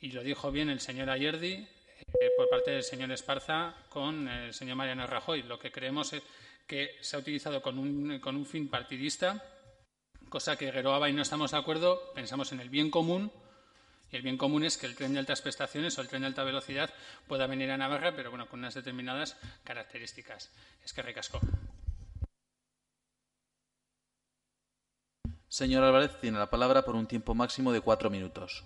[0.00, 4.52] y lo dijo bien el señor Ayerdi eh, por parte del señor Esparza con el
[4.52, 5.42] señor Mariano Rajoy.
[5.42, 6.22] Lo que creemos es
[6.66, 9.51] que se ha utilizado con un fin partidista,
[10.32, 12.10] cosa que Geroaba y no estamos de acuerdo.
[12.14, 13.30] Pensamos en el bien común
[14.10, 16.28] y el bien común es que el tren de altas prestaciones o el tren de
[16.28, 16.88] alta velocidad
[17.28, 20.50] pueda venir a Navarra, pero bueno, con unas determinadas características.
[20.82, 21.38] Es que recasco.
[25.50, 28.64] Señor Álvarez, tiene la palabra por un tiempo máximo de cuatro minutos.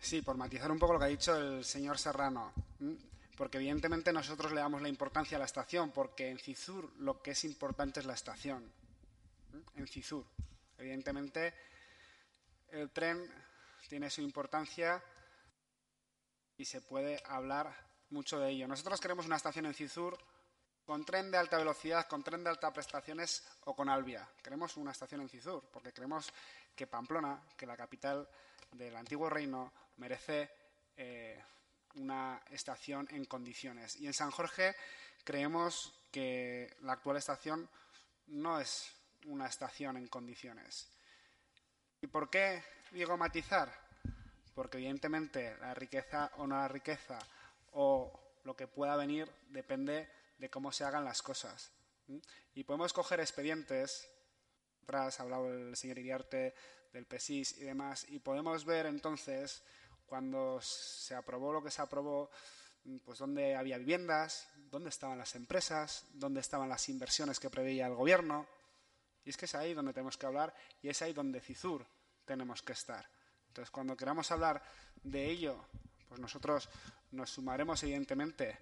[0.00, 2.54] Sí, por matizar un poco lo que ha dicho el señor Serrano,
[3.36, 7.32] porque evidentemente nosotros le damos la importancia a la estación, porque en Cizur lo que
[7.32, 8.64] es importante es la estación.
[9.76, 10.26] En Cizur,
[10.78, 11.54] evidentemente,
[12.68, 13.30] el tren
[13.88, 15.02] tiene su importancia
[16.56, 17.74] y se puede hablar
[18.10, 18.66] mucho de ello.
[18.66, 20.18] Nosotros queremos una estación en Cizur
[20.84, 24.28] con tren de alta velocidad, con tren de alta prestaciones o con Albia.
[24.42, 26.32] Queremos una estación en Cizur, porque creemos
[26.74, 28.28] que Pamplona, que la capital
[28.72, 30.50] del antiguo reino, merece
[30.96, 31.42] eh,
[31.94, 33.96] una estación en condiciones.
[33.96, 34.74] Y en San Jorge
[35.22, 37.68] creemos que la actual estación
[38.26, 38.92] no es
[39.24, 40.88] una estación en condiciones.
[42.00, 42.62] ¿Y por qué
[42.92, 43.72] digo matizar?
[44.54, 47.18] Porque evidentemente la riqueza o no la riqueza
[47.72, 50.08] o lo que pueda venir depende
[50.38, 51.70] de cómo se hagan las cosas.
[52.54, 54.08] Y podemos coger expedientes,
[54.82, 56.54] atrás ha hablado el señor Iriarte
[56.92, 59.62] del PESIS y demás, y podemos ver entonces
[60.06, 62.30] cuando se aprobó lo que se aprobó,
[63.04, 67.94] pues dónde había viviendas, dónde estaban las empresas, dónde estaban las inversiones que preveía el
[67.94, 68.46] gobierno.
[69.24, 71.86] Y es que es ahí donde tenemos que hablar y es ahí donde CISUR
[72.24, 73.08] tenemos que estar.
[73.48, 74.62] Entonces, cuando queramos hablar
[75.02, 75.64] de ello,
[76.08, 76.68] pues nosotros
[77.12, 78.58] nos sumaremos evidentemente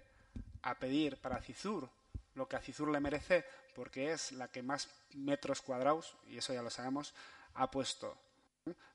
[0.61, 1.89] a pedir para CISUR
[2.35, 3.45] lo que a CISUR le merece,
[3.75, 7.13] porque es la que más metros cuadrados, y eso ya lo sabemos,
[7.55, 8.17] ha puesto.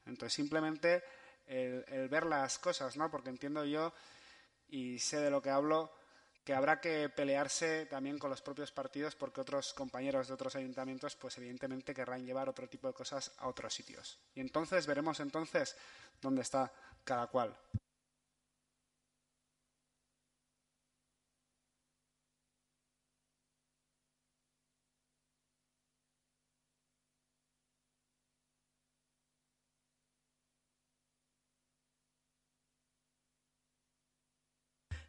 [0.07, 1.05] Entonces, simplemente
[1.47, 3.11] el, ver las cosas, ¿no?
[3.11, 3.93] Porque entiendo yo,
[4.69, 5.93] y sé de lo que hablo,
[6.49, 11.15] que habrá que pelearse también con los propios partidos porque otros compañeros de otros ayuntamientos
[11.15, 14.19] pues evidentemente querrán llevar otro tipo de cosas a otros sitios.
[14.35, 15.77] Y entonces veremos entonces
[16.23, 16.73] dónde está
[17.05, 17.55] cada cual.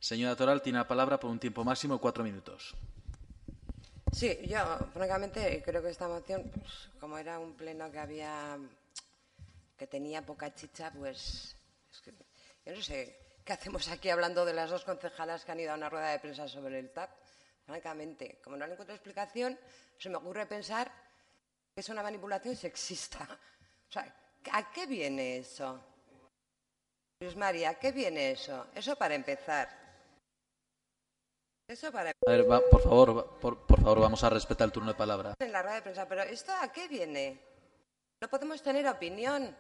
[0.10, 2.74] Señora Toral, tiene la palabra por un tiempo máximo de cuatro minutos.
[4.12, 4.58] Sí, yo
[4.92, 8.58] francamente creo que esta moción, pues, como era un pleno que había
[9.78, 11.56] que tenía poca chicha, pues
[12.66, 15.76] yo no sé qué hacemos aquí hablando de las dos concejalas que han ido a
[15.76, 17.12] una rueda de prensa sobre el TAP.
[17.68, 19.60] Francamente, como no le encuentro explicación,
[20.00, 20.92] se me ocurre pensar
[21.76, 23.28] que es una manipulación sexista.
[23.88, 24.12] O sea,
[24.54, 25.80] ¿a qué viene eso?
[27.20, 28.66] Luis María, ¿a qué viene eso?
[28.74, 29.79] Eso para empezar.
[31.70, 32.10] Eso para...
[32.10, 35.36] A ver, por favor, por, favor, vamos a respetar el turno de palabra.
[35.38, 37.40] En la rueda de prensa, pero ¿esto a qué viene?
[38.20, 39.56] No podemos tener opinión.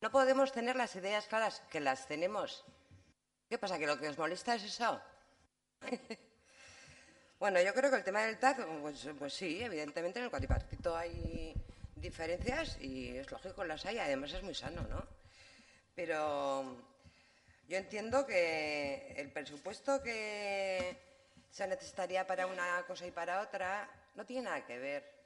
[0.00, 2.64] No podemos tener las ideas claras, que las tenemos.
[3.48, 3.78] ¿Qué pasa?
[3.78, 5.00] ¿Que lo que os molesta es eso?
[7.38, 10.96] bueno, yo creo que el tema del TAC, pues, pues, sí, evidentemente en el cuatripartito
[10.96, 11.54] hay
[11.94, 15.06] diferencias y es lógico, las hay, además es muy sano, ¿no?
[15.94, 16.76] Pero
[17.68, 21.06] yo entiendo que el presupuesto que
[21.50, 25.18] se necesitaría para una cosa y para otra, no tiene nada que ver.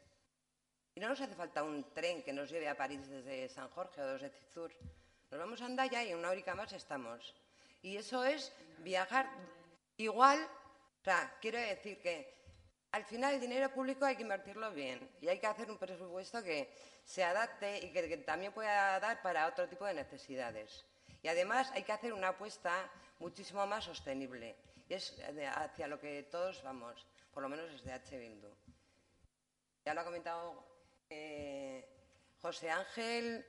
[0.95, 4.01] Y no nos hace falta un tren que nos lleve a París desde San Jorge
[4.01, 4.73] o desde Cizur.
[5.31, 7.35] Nos vamos a Andaya y en una hora más estamos.
[7.81, 9.29] Y eso es viajar
[9.97, 10.39] igual.
[11.01, 12.33] O sea, quiero decir que
[12.93, 16.43] al final el dinero público hay que invertirlo bien y hay que hacer un presupuesto
[16.43, 16.71] que
[17.05, 20.85] se adapte y que, que también pueda dar para otro tipo de necesidades.
[21.23, 24.57] Y además hay que hacer una apuesta muchísimo más sostenible
[24.95, 25.17] es
[25.57, 28.19] hacia lo que todos vamos, por lo menos desde H.
[28.19, 28.49] Bildu.
[29.85, 30.65] Ya lo ha comentado
[31.11, 31.89] eh,
[32.41, 33.45] José Ángel,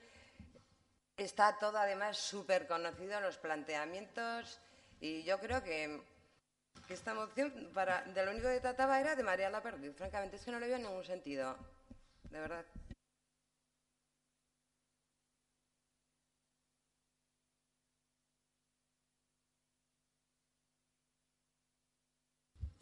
[1.16, 4.60] está todo además súper conocido los planteamientos
[5.00, 6.02] y yo creo que,
[6.88, 9.96] esta moción para, de lo único que trataba era de María la Perdiz.
[9.96, 11.56] Francamente, es que no le veo ningún sentido,
[12.30, 12.64] de verdad.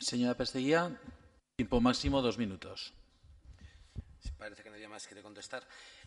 [0.02, 0.90] Señora Perseguía,
[1.54, 2.92] tiempo máximo dos minutos.
[4.36, 5.62] Parece que nadie más quiere contestar.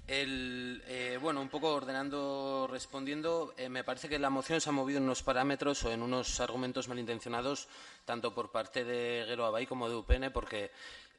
[0.05, 4.97] Eh, bueno, un poco ordenando, respondiendo, eh, me parece que la moción se ha movido
[4.97, 7.69] en unos parámetros o en unos argumentos malintencionados,
[8.03, 10.71] tanto por parte de Guero Abay como de UPN, porque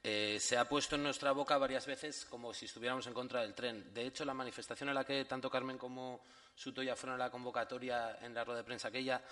[0.04, 3.54] eh, se ha puesto en nuestra boca varias veces como si estuviéramos en contra del
[3.54, 3.92] tren.
[3.94, 6.20] De hecho, la manifestación en la que tanto Carmen como
[6.54, 9.22] Sutoya fueron a la convocatoria en la rueda de prensa aquella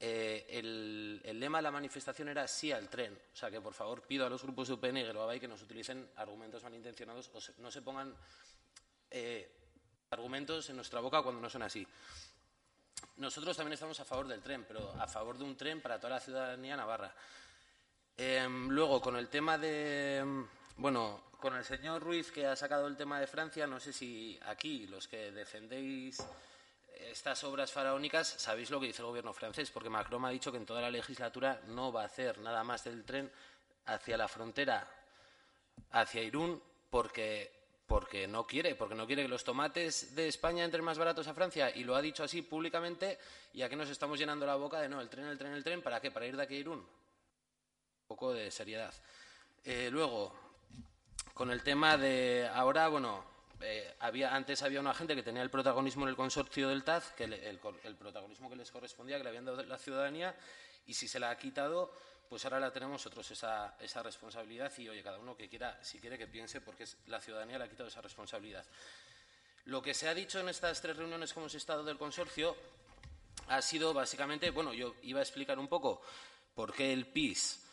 [0.00, 3.18] eh, el, lema de la manifestación era sí al tren.
[3.32, 6.10] O sea que, por favor, pido a los grupos de UPN y que nos utilicen
[6.16, 8.14] argumentos malintencionados o no se pongan
[9.10, 9.50] eh,
[10.10, 11.86] argumentos en nuestra boca cuando no son así.
[13.16, 16.14] Nosotros también estamos a favor del tren, pero a favor de un tren para toda
[16.14, 17.14] la ciudadanía navarra.
[18.16, 20.44] Em, luego, con el tema de.
[20.76, 24.38] Bueno, con el señor Ruiz que ha sacado el tema de Francia, no sé si
[24.46, 26.24] aquí los que defendéis
[27.10, 30.58] estas obras faraónicas, sabéis lo que dice el gobierno francés, porque Macron ha dicho que
[30.58, 33.30] en toda la legislatura no va a hacer nada más del tren
[33.86, 34.88] hacia la frontera,
[35.92, 37.52] hacia Irún, porque,
[37.86, 41.34] porque no quiere, porque no quiere que los tomates de España entren más baratos a
[41.34, 43.18] Francia, y lo ha dicho así públicamente,
[43.52, 45.82] y aquí nos estamos llenando la boca de no, el tren, el tren, el tren,
[45.82, 46.10] ¿para qué?
[46.10, 46.78] ¿Para ir de aquí a Irún?
[46.78, 48.92] Un poco de seriedad.
[49.64, 50.32] Eh, luego,
[51.32, 55.50] con el tema de ahora, bueno, eh, había, antes había una gente que tenía el
[55.50, 57.58] protagonismo en el consorcio del TAZ, que el,
[57.96, 60.34] protagonismo que les correspondía, que le habían dado la ciudadanía,
[60.86, 61.92] y si se la ha quitado,
[62.28, 65.98] pues ahora la tenemos nosotros esa, esa responsabilidad y, oye, cada uno que quiera, si
[65.98, 68.64] quiere que piense, porque la ciudadanía le ha quitado esa responsabilidad.
[69.66, 72.56] Lo que se ha dicho en estas tres reuniones que hemos estado del consorcio
[73.48, 76.02] ha sido básicamente, bueno, yo iba a explicar un poco
[76.54, 77.63] por qué el PIS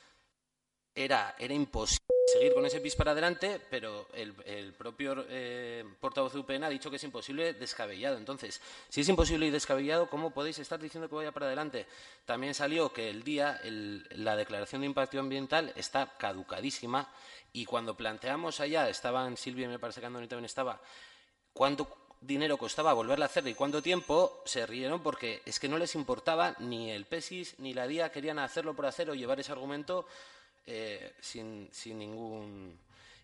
[0.95, 6.39] era, era imposible seguir con ese pis para adelante, pero el, propio eh, portavoz de
[6.39, 8.17] UPN ha dicho que es imposible descabellado.
[8.17, 11.87] Entonces, si es imposible y descabellado, ¿cómo podéis estar diciendo que vaya para adelante?
[12.25, 13.59] También salió que el día,
[14.11, 17.09] la declaración de impacto ambiental está caducadísima
[17.51, 20.79] y cuando planteamos allá, estaban Silvia y me parece que Andoni también estaba,
[21.53, 21.87] cuánto
[22.21, 25.95] dinero costaba volverla a hacer y cuánto tiempo, se rieron porque es que no les
[25.95, 30.05] importaba ni el PESIS ni la DIA querían hacerlo por hacer o llevar ese argumento
[30.65, 32.77] eh, sin, ningún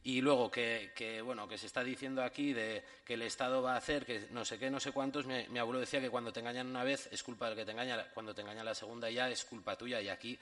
[0.04, 3.78] y luego que, bueno que se está diciendo aquí de que el Estado va a
[3.78, 6.68] hacer que no sé qué no sé cuántos mi, abuelo decía que cuando te engañan
[6.68, 9.46] una vez es culpa del que te engaña cuando te engaña la segunda ya es
[9.46, 10.38] culpa tuya y aquí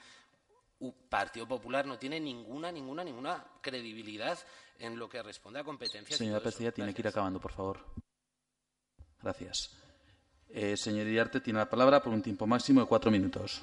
[1.08, 4.38] Partido Popular no tiene ninguna ninguna ninguna credibilidad
[4.78, 7.84] en lo que responde a competencias señora Pesilla tiene que ir acabando por favor.
[9.22, 9.70] Gracias.
[10.48, 13.62] Eh, señor Iriarte tiene la palabra por un tiempo máximo de cuatro minutos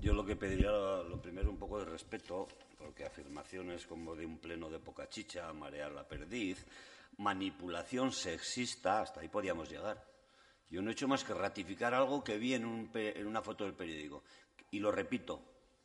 [0.00, 2.46] yo lo que pediría, lo primero, un poco de respeto,
[2.78, 6.64] porque afirmaciones como de un pleno de poca chicha, marear la perdiz,
[7.18, 10.04] manipulación sexista, hasta ahí podíamos llegar.
[10.70, 14.22] Yo no he hecho más que ratificar algo que vi en, una foto del periódico.
[14.70, 15.40] Y lo repito,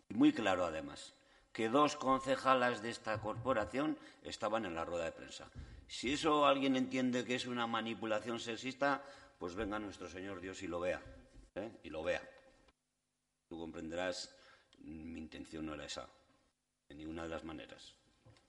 [0.09, 1.13] muy claro además,
[1.51, 5.49] que dos concejalas de esta corporación estaban en la rueda de prensa.
[5.87, 9.03] Si eso alguien entiende que es una manipulación sexista,
[9.39, 11.01] pues venga nuestro Señor Dios y lo vea.
[11.55, 11.71] ¿eh?
[11.83, 12.21] Y lo vea.
[13.53, 14.35] Tú comprenderás,
[14.79, 16.09] mi intención no era esa,
[16.89, 17.93] de ninguna de las maneras.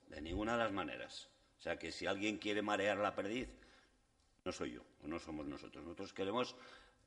[0.09, 1.29] De ninguna de las maneras.
[1.59, 3.51] O sea que si alguien quiere marear la perdiz,
[4.47, 5.85] no soy yo, o no somos nosotros.
[5.85, 6.57] Nosotros queremos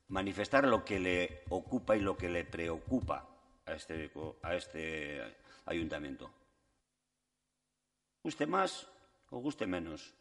[0.06, 3.28] manifestar lo que le ocupa y lo que le preocupa
[3.66, 5.20] a este, a este
[5.64, 6.30] ayuntamiento.
[8.22, 8.86] Guste más
[9.30, 10.14] o guste menos.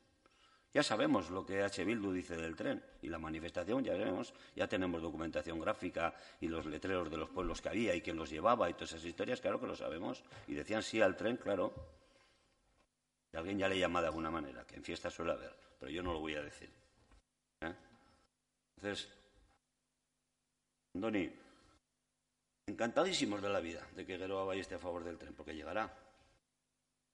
[0.74, 1.84] Ya sabemos lo que H.
[1.84, 6.66] Bildu dice del tren y la manifestación, ya vemos, ya tenemos documentación gráfica y los
[6.66, 9.60] letreros de los pueblos que había y quién los llevaba y todas esas historias, claro
[9.60, 10.24] que lo sabemos.
[10.48, 11.74] Y decían sí al tren, claro.
[13.34, 16.04] Y alguien ya le llama de alguna manera, que en fiesta suele haber, pero yo
[16.04, 16.70] no lo voy a decir.
[17.62, 17.74] ¿eh?
[18.76, 19.10] Entonces,
[20.94, 21.32] Doni,
[22.68, 25.92] encantadísimos de la vida de que Geroa Bay esté a favor del tren, porque llegará.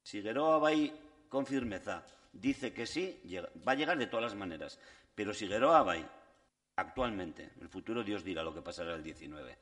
[0.02, 2.04] Si Geroa Bay con firmeza
[2.34, 3.20] dice que sí,
[3.66, 4.78] va a llegar de todas las maneras.
[5.14, 6.06] Pero si Geroa Bay,
[6.76, 9.56] actualmente, el futuro Dios dirá lo que pasará el 19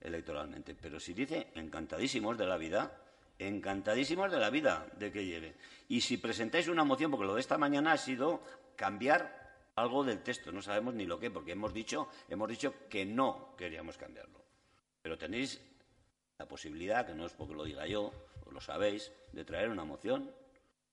[0.00, 3.02] electoralmente, pero si dice encantadísimos de la vida,
[3.38, 5.56] encantadísimos de la vida de que llegue.
[5.88, 8.42] Y si presentáis una moción, porque lo de esta mañana ha sido
[8.76, 9.38] cambiar
[9.74, 13.54] algo del texto, no sabemos ni lo que, porque hemos dicho, hemos dicho que no
[13.56, 14.38] queríamos cambiarlo.
[15.02, 15.60] Pero tenéis
[16.38, 18.12] la posibilidad, que no es porque lo diga yo,
[18.50, 20.30] lo sabéis, de traer una moción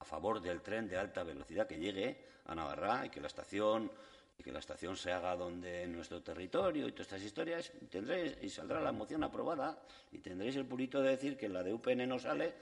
[0.05, 3.91] a favor del tren de alta velocidad que llegue a Navarra y que la estación
[4.37, 8.37] y que la estación se haga donde en nuestro territorio y todas estas historias, tendréis
[8.43, 9.81] y saldrá la moción aprobada
[10.11, 12.53] y tendréis el purito de decir que la de UPN no sale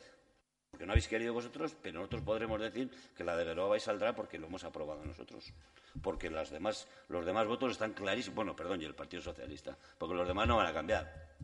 [0.71, 4.39] porque no habéis querido vosotros, pero nosotros podremos decir que la de Geroa saldrá porque
[4.39, 5.53] lo hemos aprobado nosotros.
[6.01, 8.37] Porque las demás, los demás votos están clarísimos.
[8.37, 9.77] Bueno, perdón, y el Partido Socialista.
[9.99, 11.35] Porque los demás no van a cambiar.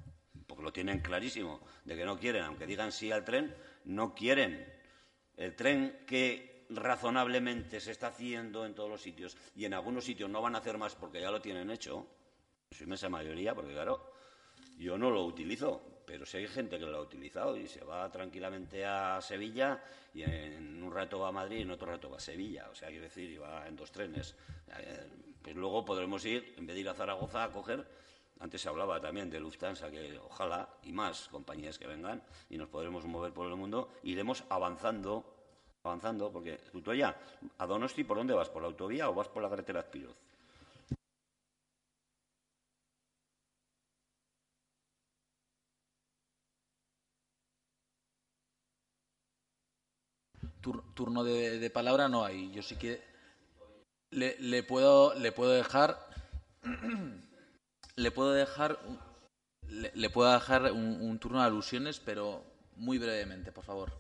[0.48, 4.79] Porque lo tienen clarísimo de que no quieren, aunque digan sí al tren, no quieren
[5.40, 10.30] el tren que razonablemente se está haciendo en todos los sitios y en algunos sitios
[10.30, 12.06] no van a hacer más porque ya lo tienen hecho,
[12.70, 14.12] soy inmensa mayoría, porque claro,
[14.78, 18.12] yo no lo utilizo, pero si hay gente que lo ha utilizado y se va
[18.12, 19.82] tranquilamente a Sevilla
[20.14, 22.76] y en un rato va a Madrid y en otro rato va a Sevilla, o
[22.76, 24.36] sea, quiero decir, y va en dos trenes.
[24.78, 25.08] Eh,
[25.42, 27.88] pues luego podremos ir, en vez de ir a Zaragoza a coger,
[28.40, 32.70] antes se hablaba también de Lufthansa, que ojalá y más compañías que vengan y nos
[32.70, 35.26] podremos mover por el mundo, iremos avanzando,
[35.84, 37.18] avanzando, porque tú, ya,
[37.58, 38.50] a Donosti, ¿por dónde vas?
[38.50, 40.16] ¿Por la autovía o vas por la carretera Espiroz?
[50.94, 52.52] turno de, palabra no hay.
[52.52, 53.02] Yo sí que
[54.12, 55.98] le, puedo, le puedo dejar
[58.00, 58.80] le puedo dejar
[59.68, 62.44] le, puedo dejar un, turno de alusiones, pero
[62.78, 63.92] muy brevemente, por favor.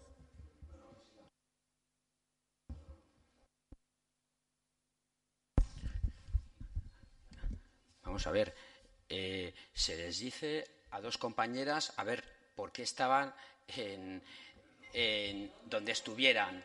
[8.01, 8.55] Vamos a ver,
[9.07, 12.23] eh, se les dice a dos compañeras a ver
[12.55, 13.33] por qué estaban
[13.67, 14.23] en
[15.65, 16.63] donde estuvieran,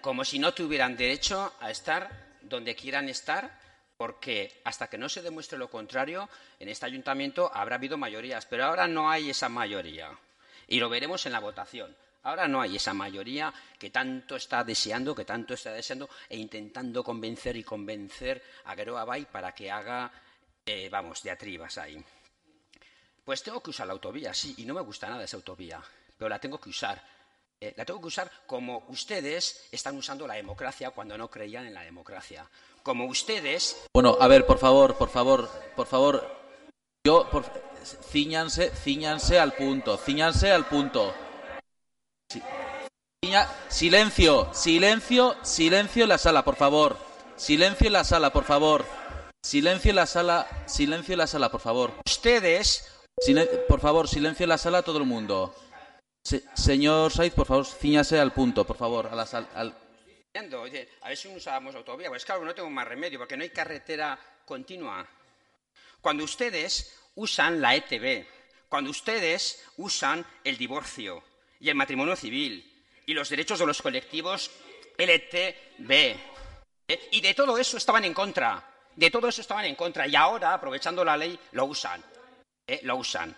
[0.00, 3.67] como si no tuvieran derecho a estar donde quieran estar
[3.98, 6.30] porque hasta que no se demuestre lo contrario,
[6.60, 10.16] en este ayuntamiento habrá habido mayorías, pero ahora no hay esa mayoría.
[10.68, 11.94] Y lo veremos en la votación.
[12.22, 17.02] Ahora no hay esa mayoría que tanto está deseando, que tanto está deseando e intentando
[17.02, 20.12] convencer y convencer a Geroa Bay para que haga,
[20.64, 22.02] eh, vamos, diatribas ahí.
[23.24, 25.82] Pues tengo que usar la autovía, sí, y no me gusta nada esa autovía.
[26.16, 27.02] pero la tengo que usar.
[27.60, 31.74] Eh, la tengo que usar como ustedes están usando la democracia cuando no creían en
[31.74, 32.48] la democracia.
[32.88, 33.76] Como ustedes.
[33.92, 36.26] Bueno, a ver, por favor, por favor, por favor.
[37.06, 37.44] Yo, por,
[37.84, 41.12] ciñanse, ciñanse al punto, ciñanse al punto.
[43.68, 46.96] silencio, silencio, silencio en la sala, por favor.
[47.36, 48.86] Silencio en la sala, por favor.
[49.44, 51.92] Silencio en la sala, silencio en la sala, por favor.
[52.06, 52.90] Ustedes.
[53.68, 55.54] por favor, silencio en la sala todo el mundo.
[56.54, 59.46] señor Saiz, por favor, ciñase al punto, por favor, a la sala.
[59.54, 59.87] Al...
[60.34, 62.08] Oye, a ver si usábamos autovía.
[62.08, 65.06] Pues claro, no tengo más remedio, porque no hay carretera continua.
[66.00, 68.26] Cuando ustedes usan la ETB,
[68.68, 71.24] cuando ustedes usan el divorcio
[71.58, 74.50] y el matrimonio civil y los derechos de los colectivos
[74.98, 75.90] LTB.
[76.88, 77.08] ¿eh?
[77.12, 78.64] Y de todo eso estaban en contra.
[78.94, 80.06] De todo eso estaban en contra.
[80.06, 82.04] Y ahora, aprovechando la ley, lo usan.
[82.66, 82.80] ¿eh?
[82.82, 83.34] Lo usan.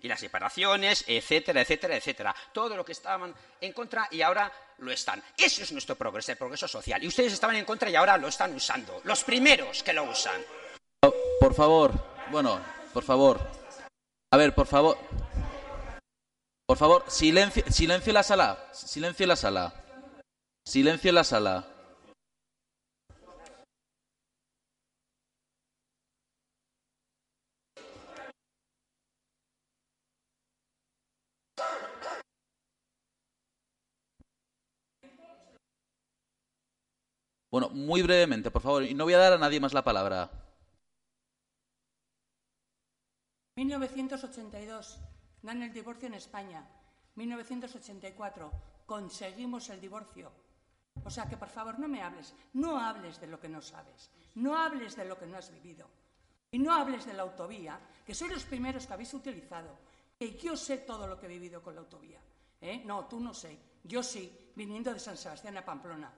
[0.00, 2.34] Y las separaciones, etcétera, etcétera, etcétera.
[2.52, 5.22] Todo lo que estaban en contra y ahora lo están.
[5.36, 7.02] Eso es nuestro progreso, el progreso social.
[7.02, 9.00] Y ustedes estaban en contra y ahora lo están usando.
[9.04, 10.40] Los primeros que lo usan.
[11.40, 11.92] Por favor,
[12.30, 12.60] bueno,
[12.92, 13.40] por favor.
[14.32, 14.98] A ver, por favor.
[16.66, 18.68] Por favor, silencio, silencio en la sala.
[18.72, 19.74] Silencio en la sala.
[20.66, 21.77] Silencio en la sala.
[37.58, 40.30] Bueno, muy brevemente, por favor, y no voy a dar a nadie más la palabra.
[43.56, 45.00] 1982,
[45.42, 46.64] dan el divorcio en España.
[47.16, 48.52] 1984,
[48.86, 50.30] conseguimos el divorcio.
[51.04, 52.32] O sea que, por favor, no me hables.
[52.52, 54.08] No hables de lo que no sabes.
[54.36, 55.88] No hables de lo que no has vivido.
[56.52, 59.76] Y no hables de la autovía, que sois los primeros que habéis utilizado.
[60.16, 62.20] Que yo sé todo lo que he vivido con la autovía.
[62.60, 62.82] ¿eh?
[62.84, 63.58] No, tú no sé.
[63.82, 66.12] Yo sí, viniendo de San Sebastián a Pamplona.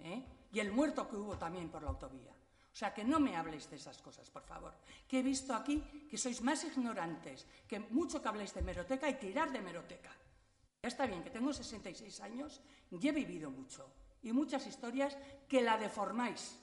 [0.00, 0.35] ¿eh?
[0.56, 2.32] Y el muerto que hubo también por la autovía.
[2.32, 4.72] O sea, que no me habléis de esas cosas, por favor.
[5.06, 9.20] Que he visto aquí que sois más ignorantes, que mucho que habléis de meroteca y
[9.20, 10.08] tirar de meroteca.
[10.82, 13.84] Ya está bien, que tengo 66 años y he vivido mucho.
[14.22, 15.14] Y muchas historias
[15.46, 16.58] que la deformáis.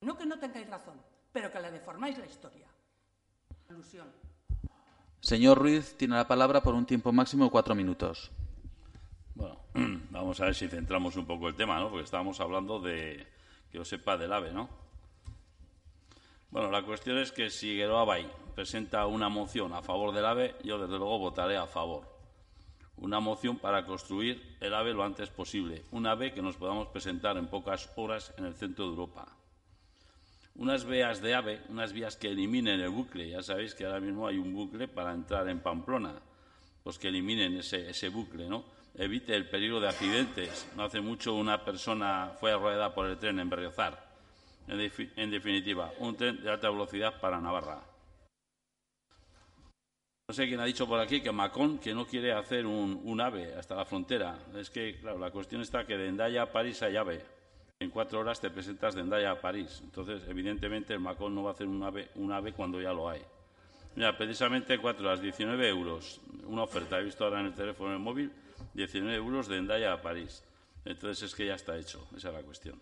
[0.00, 0.96] No que no tengáis razón,
[1.30, 2.68] pero que la deformáis la historia.
[3.68, 4.08] Alusión.
[5.20, 8.30] Señor Ruiz, tiene la palabra por un tiempo máximo de cuatro minutos.
[9.34, 9.60] Bueno,
[10.08, 11.90] vamos a ver si centramos un poco el tema, ¿no?
[11.90, 13.33] Porque estábamos hablando de,
[13.74, 14.68] que yo sepa, del AVE, ¿no?
[16.50, 20.54] Bueno, la cuestión es que si Geroa Bay presenta una moción a favor del AVE,
[20.62, 22.06] yo desde luego votaré a favor.
[22.98, 25.82] Una moción para construir el AVE lo antes posible.
[25.90, 29.26] Un AVE que nos podamos presentar en pocas horas en el centro de Europa.
[30.54, 33.28] Unas vías de AVE, unas vías que eliminen el bucle.
[33.28, 36.14] Ya sabéis que ahora mismo hay un bucle para entrar en Pamplona.
[36.84, 38.83] Pues que eliminen ese bucle, ¿no?
[38.96, 40.68] Evite el peligro de accidentes.
[40.76, 44.14] No hace mucho una persona fue arrollada por el tren en Berriozar
[44.68, 47.80] en, definitiva, un tren de alta velocidad para Navarra.
[50.26, 53.54] No sé quién ha dicho por aquí que Macón que no quiere hacer un, ave
[53.54, 54.38] hasta la frontera.
[54.56, 57.22] Es que, claro, la cuestión está que de Endaya a París hay ave.
[57.78, 59.80] En cuatro horas te presentas de Endaya a París.
[59.84, 63.08] Entonces, evidentemente, el Macón no va a hacer un ave, un ave cuando ya lo
[63.08, 63.20] hay.
[63.96, 66.20] Mira, precisamente cuatro horas, 19 euros.
[66.46, 68.32] Una oferta, he visto ahora en el teléfono el móvil,
[68.74, 70.44] 19 euros de Endaya a París.
[70.84, 72.80] Entonces es que ya está hecho, esa es la cuestión.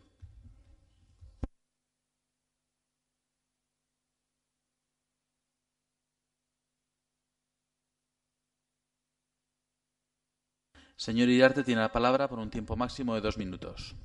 [10.97, 13.97] Señor Iriarte tiene la palabra por un tiempo máximo de dos minutos.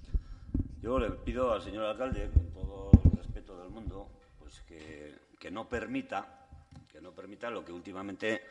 [0.82, 4.10] Yo le pido al señor alcalde, con todo el respeto del mundo,
[4.40, 6.48] pues que, no permita,
[6.92, 8.42] que no permita lo que últimamente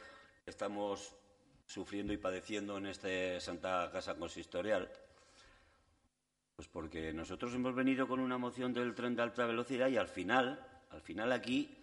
[0.46, 1.12] estamos
[1.66, 4.90] sufriendo y padeciendo en esta Santa Casa Consistorial.
[6.54, 10.08] Pues porque nosotros hemos venido con una moción del tren de alta velocidad y al
[10.08, 11.76] final, al final aquí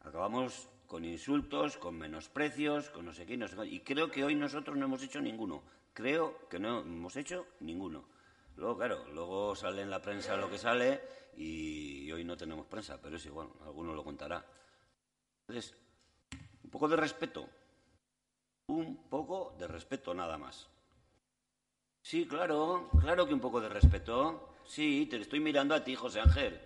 [0.00, 3.66] acabamos con insultos, con menosprecios, con no sé qué, no sé qué.
[3.66, 5.62] Y creo que hoy nosotros no hemos hecho ninguno.
[5.94, 8.04] Creo que no hemos hecho ninguno.
[8.56, 11.00] Luego, claro, luego sale en la prensa lo que sale
[11.36, 14.44] y hoy no tenemos prensa, pero es igual, alguno lo contará.
[15.46, 15.74] Entonces,
[16.64, 17.48] un poco de respeto.
[18.68, 20.68] Un poco de respeto nada más.
[22.02, 24.54] Sí, claro, claro que un poco de respeto.
[24.64, 26.60] Sí, te estoy mirando a ti, José Ángel.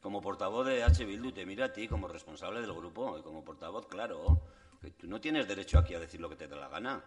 [0.00, 1.04] Como portavoz de H.
[1.04, 4.40] Bildu, te miro a ti como responsable del grupo y como portavoz, claro.
[4.80, 7.02] Que tú no tienes derecho aquí a decir lo que te dé la gana.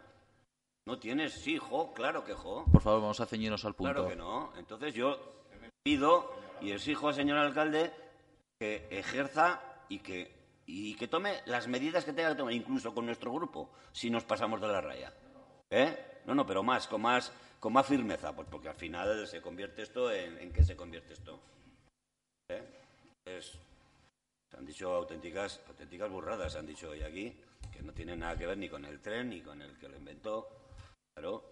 [0.85, 1.33] ¿No tienes?
[1.33, 2.65] Sí, jo, claro que jo.
[2.71, 3.93] Por favor, vamos a ceñirnos al punto.
[3.93, 4.51] Claro que no.
[4.57, 5.17] Entonces yo
[5.83, 7.93] pido y exijo al señor alcalde
[8.59, 10.40] que ejerza y que,
[10.73, 14.23] y que tome las medidas que tenga que tomar, incluso con nuestro grupo, si nos
[14.23, 15.13] pasamos de la raya.
[15.69, 16.21] ¿Eh?
[16.25, 19.81] No, no, pero más, con más, con más firmeza, pues porque al final se convierte
[19.81, 21.39] esto en, ¿en qué se convierte esto?
[22.49, 22.63] ¿Eh?
[23.25, 27.35] se han dicho auténticas, auténticas burradas, se han dicho hoy aquí,
[27.73, 29.97] que no tienen nada que ver ni con el tren ni con el que lo
[29.97, 30.47] inventó.
[31.13, 31.43] Claro.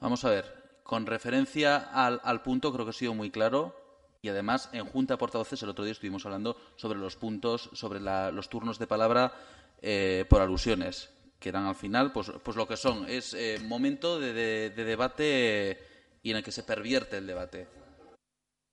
[0.00, 3.79] Vamos a ver, con referencia al, al punto creo que ha sido muy claro.
[4.22, 8.00] Y además, en Junta de Portavoces el otro día estuvimos hablando sobre los puntos, sobre
[8.00, 9.32] los turnos de palabra
[9.80, 13.08] eh, por alusiones, que eran al final pues, pues lo que son.
[13.08, 15.78] Es eh, momento de, debate
[16.22, 17.66] y en el que se pervierte el debate.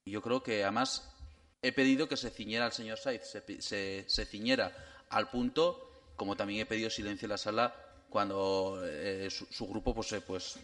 [0.06, 1.14] Yo creo que además
[1.62, 4.74] he pedido que se ciñera al señor Saiz, se, se, ciñera
[5.10, 7.74] al punto, como también he pedido silencio en la sala
[8.10, 10.60] cuando eh, su, grupo pues, pues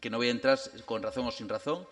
[0.00, 1.86] que no voy a entrar con razón o sin razón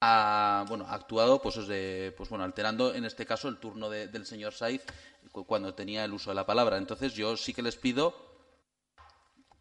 [0.00, 4.52] ha, bueno, actuado pues, de, pues, bueno, alterando en este caso el turno del señor
[4.52, 4.82] Saiz
[5.30, 6.76] cuando tenía el uso de la palabra.
[6.76, 8.14] Entonces yo sí que les pido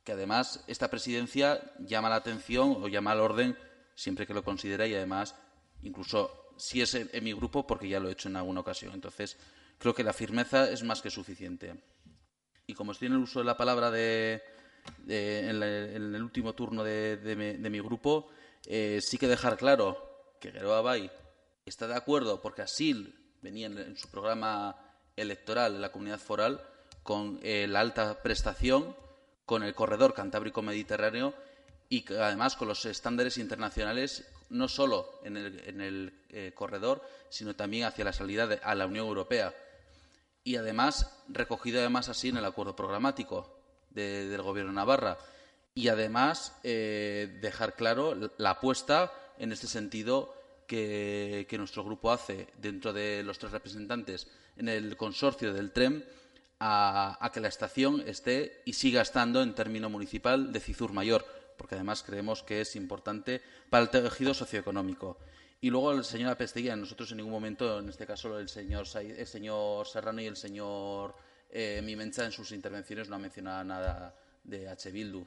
[0.04, 3.58] que además esta presidencia llama la atención o llama al orden
[3.96, 5.36] siempre que lo considera y además
[5.82, 8.94] incluso si es en, mi grupo porque ya lo he hecho en alguna ocasión.
[8.94, 9.38] Entonces
[9.78, 11.76] creo que la firmeza es más que suficiente.
[12.66, 14.42] Y como estoy en el uso de la palabra de,
[15.08, 18.30] en, el último turno de, mi, grupo,
[18.66, 20.07] eh, sí que dejar claro
[20.40, 21.12] que Geroa Bay
[21.66, 24.76] está de acuerdo, porque así venía en, su programa
[25.16, 26.62] electoral en la comunidad foral,
[27.04, 28.96] con eh, la alta prestación,
[29.46, 31.34] con el corredor cantábrico mediterráneo
[31.90, 38.06] y además con los estándares internacionales, no solo en el, eh, corredor, sino también hacia
[38.06, 39.54] la salida a la Unión Europea.
[40.44, 43.60] Y además, recogido además así en el acuerdo programático
[43.90, 45.18] del Gobierno de Navarra.
[45.74, 50.34] Y además, eh, dejar claro la apuesta en este sentido
[50.68, 54.28] que, nuestro grupo hace dentro de los tres representantes
[54.58, 56.06] en el consorcio del tren
[56.60, 61.26] a, que la estación esté y siga estando en término municipal de Cizur Mayor,
[61.58, 65.18] porque además creemos que es importante para el tejido socioeconómico.
[65.60, 69.26] Y luego el señor Apesteguía, nosotros en ningún momento, en este caso el señor, el
[69.26, 71.16] señor Serrano y el señor
[71.50, 74.92] eh, Mimencha en sus intervenciones no han mencionado nada de H.
[74.92, 75.26] Bildu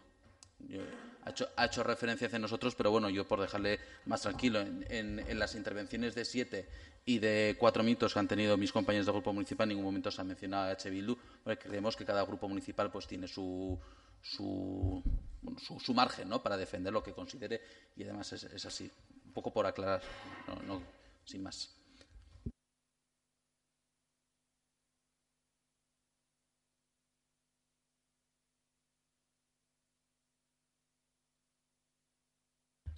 [1.57, 6.15] ha, hecho, referencia hacia nosotros, pero bueno, yo por dejarle más tranquilo, en, las intervenciones
[6.15, 6.69] de siete
[7.05, 10.11] y de cuatro minutos que han tenido mis compañeros del grupo municipal, en ningún momento
[10.11, 10.91] se ha mencionado a H.
[10.91, 11.17] Bildu,
[11.59, 13.79] creemos que cada grupo municipal pues tiene su,
[14.23, 15.03] su,
[15.79, 16.43] su, margen ¿no?
[16.43, 17.63] para defender lo que considere
[17.97, 18.91] y además es, así.
[19.25, 20.03] Un poco por aclarar,
[20.67, 20.83] no,
[21.25, 21.80] sin más.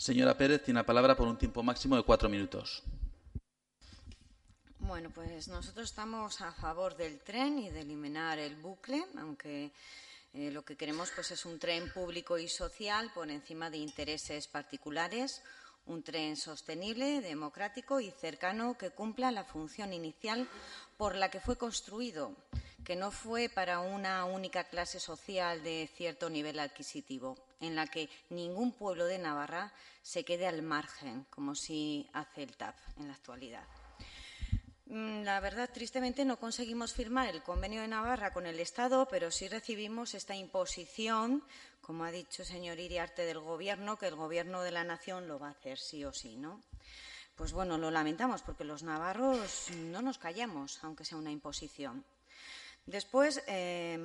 [0.02, 2.82] Señora Pérez, tiene la palabra por un tiempo máximo de cuatro minutos.
[4.80, 9.70] Bueno, pues nosotros estamos a favor del tren y de eliminar el bucle, aunque
[10.34, 14.48] eh, lo que queremos pues, es un tren público y social por encima de intereses
[14.48, 15.40] particulares,
[15.86, 20.48] un tren sostenible, democrático y cercano que cumpla la función inicial
[20.96, 22.34] por la que fue construido,
[22.84, 28.10] que no fue para una única clase social de cierto nivel adquisitivo, en la que
[28.28, 29.72] ningún pueblo de Navarra
[30.02, 33.64] se quede al margen, como si hace el TAP en la actualidad.
[34.86, 39.30] Mm, la verdad, tristemente, no conseguimos firmar el convenio de Navarra con el Estado, pero
[39.30, 41.42] sí recibimos esta imposición,
[41.80, 45.38] como ha dicho el señor Iriarte, del Gobierno, que el Gobierno de la Nación lo
[45.38, 46.60] va a hacer sí o sí, ¿no?
[47.36, 52.04] Pues bueno, lo lamentamos, porque los navarros no nos callamos, aunque sea una imposición.
[52.84, 53.98] Después, eh,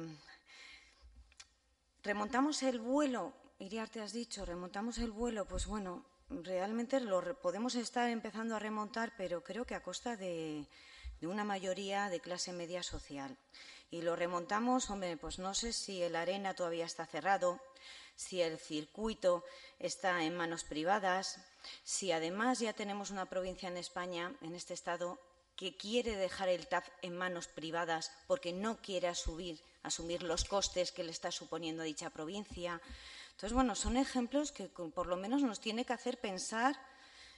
[2.04, 8.08] remontamos el vuelo Iriarte, has dicho, remontamos el vuelo, pues bueno, realmente lo podemos estar
[8.08, 10.68] empezando a remontar, pero creo que a costa de,
[11.24, 13.36] una mayoría de clase media social.
[13.90, 17.60] Y lo remontamos, hombre, pues no sé si el arena todavía está cerrado,
[18.16, 19.44] si el circuito
[19.80, 21.40] está en manos privadas,
[21.84, 25.20] si además ya tenemos una provincia en España, en este estado,
[25.56, 30.92] que quiere dejar el TAF en manos privadas porque no quiere asumir, asumir los costes
[30.92, 32.80] que le está suponiendo dicha provincia.
[33.38, 36.76] Entonces, bueno, son ejemplos que por lo menos nos tiene que hacer pensar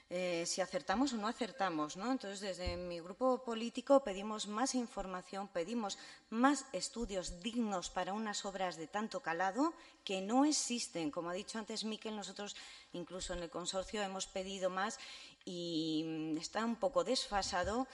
[0.08, 1.98] eh, si acertamos o no acertamos.
[1.98, 2.10] ¿no?
[2.10, 5.98] Entonces, desde mi grupo político pedimos más información, pedimos
[6.30, 11.10] más estudios dignos para unas obras de tanto calado que no existen.
[11.10, 12.56] Como ha dicho antes Miquel, nosotros
[12.94, 14.98] incluso en el consorcio hemos pedido más
[15.44, 17.86] y mm, está un poco desfasado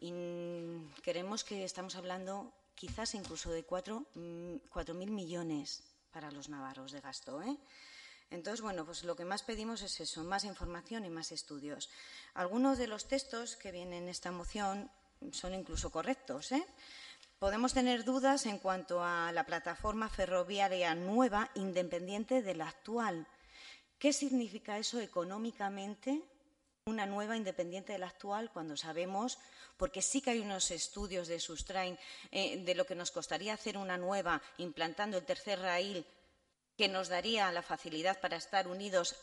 [0.00, 6.30] y mm, queremos que estamos hablando quizás incluso de cuatro, mm, cuatro mil millones para
[6.30, 7.42] los navarros de gasto.
[7.42, 7.56] ¿eh?
[8.30, 11.90] Entonces, bueno, pues lo que más pedimos es eso, más información y más estudios.
[12.34, 14.90] Algunos de los textos que vienen en esta moción
[15.32, 16.64] son incluso correctos, ¿eh?
[17.38, 23.26] podemos tener dudas en cuanto a la plataforma ferroviaria nueva independiente de la actual.
[23.98, 26.22] ¿Qué significa eso económicamente?
[26.86, 29.38] Una nueva independiente de la actual cuando sabemos,
[29.76, 31.96] porque sí que hay unos estudios de Sustrain
[32.32, 36.04] eh, de lo que nos costaría hacer una nueva implantando el tercer raíl
[36.76, 39.14] que nos daría la facilidad para estar unidos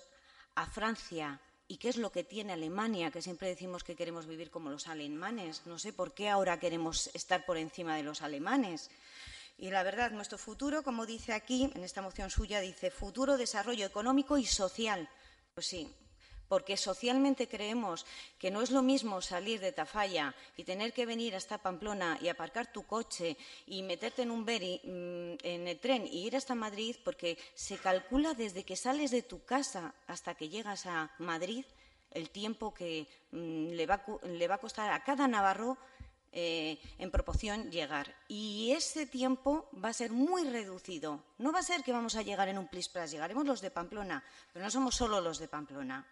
[0.56, 1.42] a Francia,
[1.72, 3.12] ¿Y qué es lo que tiene Alemania?
[3.12, 5.68] Que siempre decimos que queremos vivir como los alemanes.
[5.68, 8.90] No sé por qué ahora queremos estar por encima de los alemanes.
[9.56, 13.86] Y la verdad, nuestro futuro, como dice aquí, en esta moción suya, dice futuro, desarrollo
[13.86, 15.08] económico y social.
[15.54, 15.96] Pues sí,
[16.50, 18.06] porque socialmente creemos
[18.38, 22.28] que no es lo mismo salir de Tafalla y tener que venir hasta Pamplona y
[22.28, 26.56] aparcar tu coche y meterte en un beri, mm, en el tren y ir hasta
[26.56, 31.64] Madrid, porque se calcula desde que sales de tu casa hasta que llegas a Madrid
[32.12, 34.02] el tiempo que mm, le, va,
[34.56, 35.78] a costar a cada navarro
[36.32, 38.16] eh, en proporción llegar.
[38.28, 41.24] Y ese tiempo va a ser muy reducido.
[41.38, 44.24] No va a ser que vamos a llegar en un plis llegaremos los de Pamplona,
[44.52, 46.06] pero no somos solo los de Pamplona.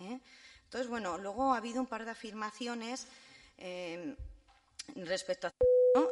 [0.00, 0.20] ¿Eh?
[0.64, 3.06] Entonces, bueno, luego ha habido un par de afirmaciones
[3.56, 4.14] eh,
[4.96, 5.52] respecto a.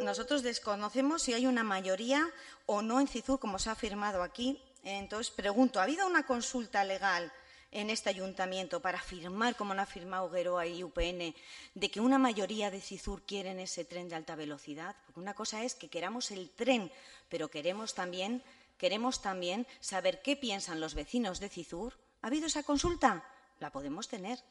[0.00, 2.28] Nosotros desconocemos si hay una mayoría
[2.64, 4.60] o no en CIZUR, como se ha afirmado aquí.
[4.82, 7.30] Entonces, pregunto, ¿ha habido una consulta legal
[7.70, 11.34] en este ayuntamiento para afirmar, como lo ha afirmado Gueroa y UPN,
[11.74, 14.96] de que una mayoría de CIZUR quieren ese tren de alta velocidad?
[15.04, 16.90] Porque una cosa es que queramos el tren,
[17.28, 18.42] pero queremos también,
[18.78, 21.92] queremos también saber qué piensan los vecinos de CIZUR.
[22.22, 23.24] ¿Ha habido esa consulta?
[23.58, 24.42] La podemos tener.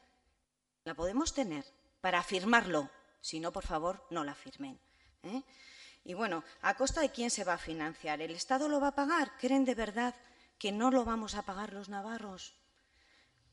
[0.84, 1.64] La podemos tener
[2.00, 2.90] para afirmarlo.
[3.20, 4.78] Si no, por favor, no la firmen.
[5.22, 5.42] ¿eh?
[6.04, 8.20] Y bueno, ¿a costa de quién se va a financiar?
[8.20, 9.32] ¿El Estado lo va a pagar?
[9.38, 10.14] ¿Creen de verdad
[10.58, 12.54] que no lo vamos a pagar los navarros?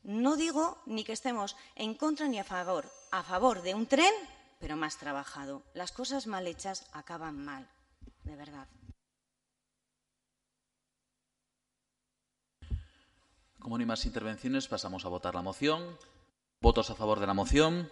[0.04, 2.90] No digo ni que estemos en contra ni a favor.
[3.10, 4.12] A favor de un tren,
[4.60, 5.64] pero más trabajado.
[5.74, 7.68] Las cosas mal hechas acaban mal,
[8.22, 8.68] de verdad.
[13.64, 15.96] Como no hay más intervenciones, pasamos a votar la moción.
[16.60, 17.90] ¿Votos a favor de la moción?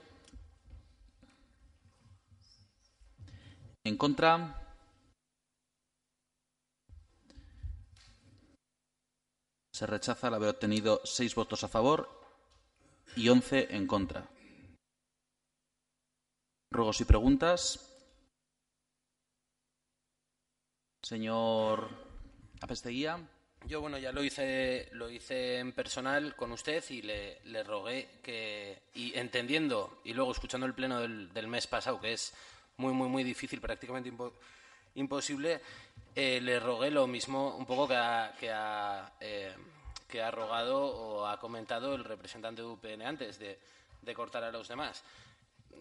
[3.82, 4.76] ¿En contra?
[9.72, 12.06] Se rechaza al haber obtenido seis votos a favor
[13.16, 14.28] y once en contra.
[16.70, 17.88] Ruegos y preguntas.
[21.02, 21.88] Señor
[22.60, 23.26] Apesteguía.
[23.66, 28.82] Yo, bueno, ya lo hice, lo hice en personal con usted y le, rogué que,
[28.94, 32.34] y entendiendo, y luego escuchando el pleno del, mes pasado, que es
[32.78, 34.12] muy, muy, muy difícil, prácticamente
[34.96, 35.60] imposible,
[36.14, 39.54] eh, le rogué lo mismo un poco que ha, que, ha, eh,
[40.08, 43.58] que ha rogado o ha comentado el representante de UPN antes, de,
[44.02, 45.04] de cortar a los demás.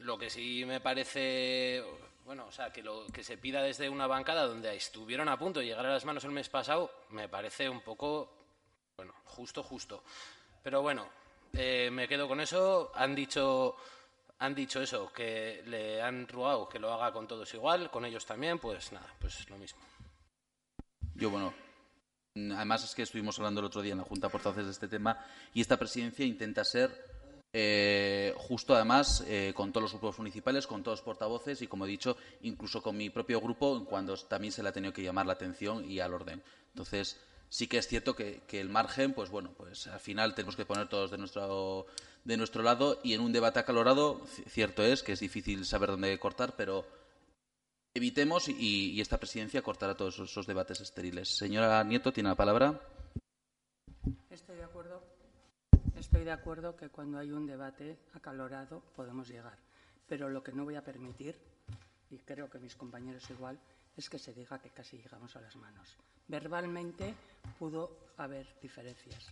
[0.02, 1.84] Lo que sí me parece
[2.26, 5.60] bueno, o sea, que, lo, que se pida desde una bancada donde estuvieron a punto
[5.60, 8.32] de llegar a las manos el mes pasado, me parece un poco,
[8.96, 10.04] bueno, justo, justo.
[10.64, 11.08] Pero bueno,
[11.54, 12.92] eh, me quedo con eso.
[12.96, 13.76] Han dicho,
[14.40, 18.26] han dicho eso, que le han rogado que lo haga con todos igual, con ellos
[18.26, 19.80] también, pues nada, pues lo mismo.
[21.16, 21.54] Yo, bueno,
[22.36, 25.26] además es que estuvimos hablando el otro día en la Junta Portavoces de este tema
[25.54, 27.11] y esta presidencia intenta ser
[27.54, 31.86] eh, justo además eh, con todos los grupos municipales, con todos los portavoces y, como
[31.86, 35.26] he dicho, incluso con mi propio grupo cuando también se le ha tenido que llamar
[35.26, 36.42] la atención y al orden.
[36.70, 37.20] Entonces,
[37.50, 40.88] sí que es cierto que, el margen, pues bueno, pues al final tenemos que poner
[40.88, 41.88] todos de nuestro,
[42.24, 46.18] de nuestro lado y en un debate acalorado, cierto es que es difícil saber dónde
[46.20, 46.86] cortar, pero
[47.94, 51.28] evitemos y, y esta presidencia cortará todos esos debates estériles.
[51.28, 52.80] Señora Nieto, tiene la palabra.
[54.30, 55.11] Estoy de acuerdo
[56.02, 59.56] Estoy de acuerdo que cuando hay un debate acalorado podemos llegar,
[60.08, 61.38] pero lo que no voy a permitir,
[62.10, 63.60] y creo que mis compañeros igual,
[63.96, 65.96] es que se diga que casi llegamos a las manos.
[66.28, 67.14] Verbalmente
[67.60, 69.32] pudo haber diferencias,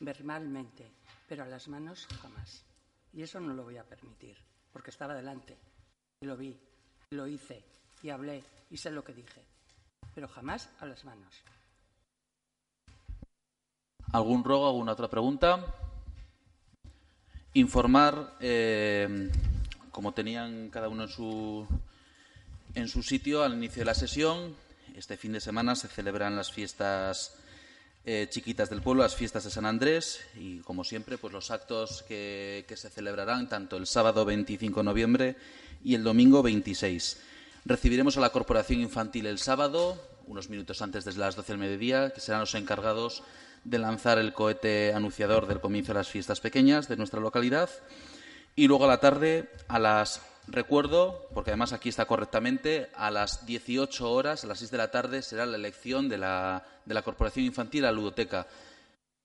[0.00, 0.90] verbalmente,
[1.28, 2.64] pero a las manos jamás.
[3.12, 4.36] Y eso no lo voy a permitir,
[4.72, 5.56] porque estaba delante,
[6.20, 6.58] y lo vi,
[7.10, 7.64] y lo hice,
[8.02, 9.44] y hablé, y sé lo que dije,
[10.16, 11.44] pero jamás a las manos.
[14.12, 15.87] ¿Algún rogo, alguna otra pregunta?
[17.54, 19.30] Informar, eh,
[19.90, 21.66] como tenían cada uno en su,
[22.74, 24.54] en su sitio al inicio de la sesión,
[24.96, 27.36] este fin de semana se celebran las fiestas
[28.04, 32.02] eh, chiquitas del pueblo, las fiestas de San Andrés, y como siempre, pues los actos
[32.02, 35.36] que, que se celebrarán tanto el sábado 25 de noviembre
[35.84, 37.18] y el domingo 26.
[37.64, 42.10] Recibiremos a la Corporación Infantil el sábado, unos minutos antes de las 12 del mediodía,
[42.10, 43.22] que serán los encargados
[43.64, 47.68] de lanzar el cohete anunciador del comienzo de las fiestas pequeñas de nuestra localidad.
[48.56, 53.44] Y luego a la tarde, a las Recuerdo, porque además aquí está correctamente, a las
[53.44, 57.02] 18 horas, a las 6 de la tarde, será la elección de la, de la
[57.02, 58.46] Corporación Infantil a Ludoteca.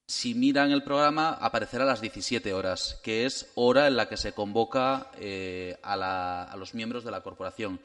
[0.05, 4.17] Si miran el programa, aparecerá a las 17 horas, que es hora en la que
[4.17, 7.79] se convoca eh, a, la- a los miembros de la corporación.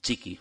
[0.00, 0.40] Chiqui.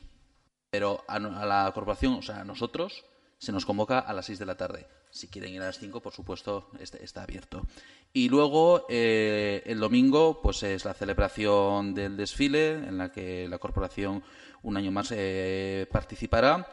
[0.70, 3.04] Pero a, a la corporación, o sea, a nosotros,
[3.40, 4.88] se nos convoca a las 6 de la tarde.
[5.16, 7.66] Si quieren ir a las 5, por supuesto, este- está abierto.
[8.12, 13.58] Y luego, eh, el domingo, pues es la celebración del desfile, en la que la
[13.58, 14.22] corporación
[14.64, 16.68] un año más eh, participará.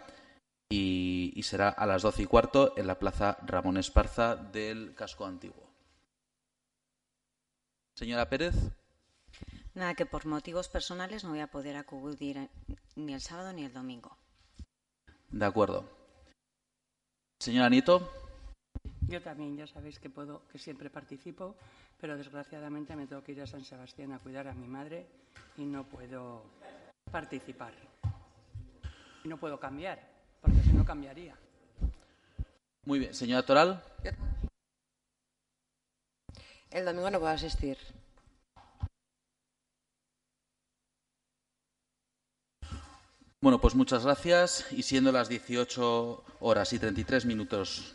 [0.68, 5.24] Y, y será a las 12 y cuarto en la plaza Ramón Esparza del casco
[5.24, 5.68] antiguo.
[7.94, 8.54] Señora Pérez.
[9.74, 12.48] Nada, que por motivos personales no voy a poder acudir eh,
[12.96, 14.16] ni el sábado ni el domingo.
[15.30, 15.88] De acuerdo.
[17.38, 18.10] Señora Nieto.
[19.12, 21.54] Yo también, ya sabéis que puedo, que siempre participo,
[22.00, 25.04] pero desgraciadamente me tengo que ir a San Sebastián a cuidar a mi madre
[25.58, 26.42] y no puedo
[27.10, 27.74] participar.
[29.22, 30.00] Y no puedo cambiar,
[30.40, 31.36] porque si no cambiaría.
[32.86, 33.12] Muy bien.
[33.12, 33.84] Señora Toral.
[36.70, 37.76] El domingo no puedo asistir.
[43.42, 44.72] Bueno, pues muchas gracias.
[44.72, 47.94] Y siendo las 18 horas y 33 minutos,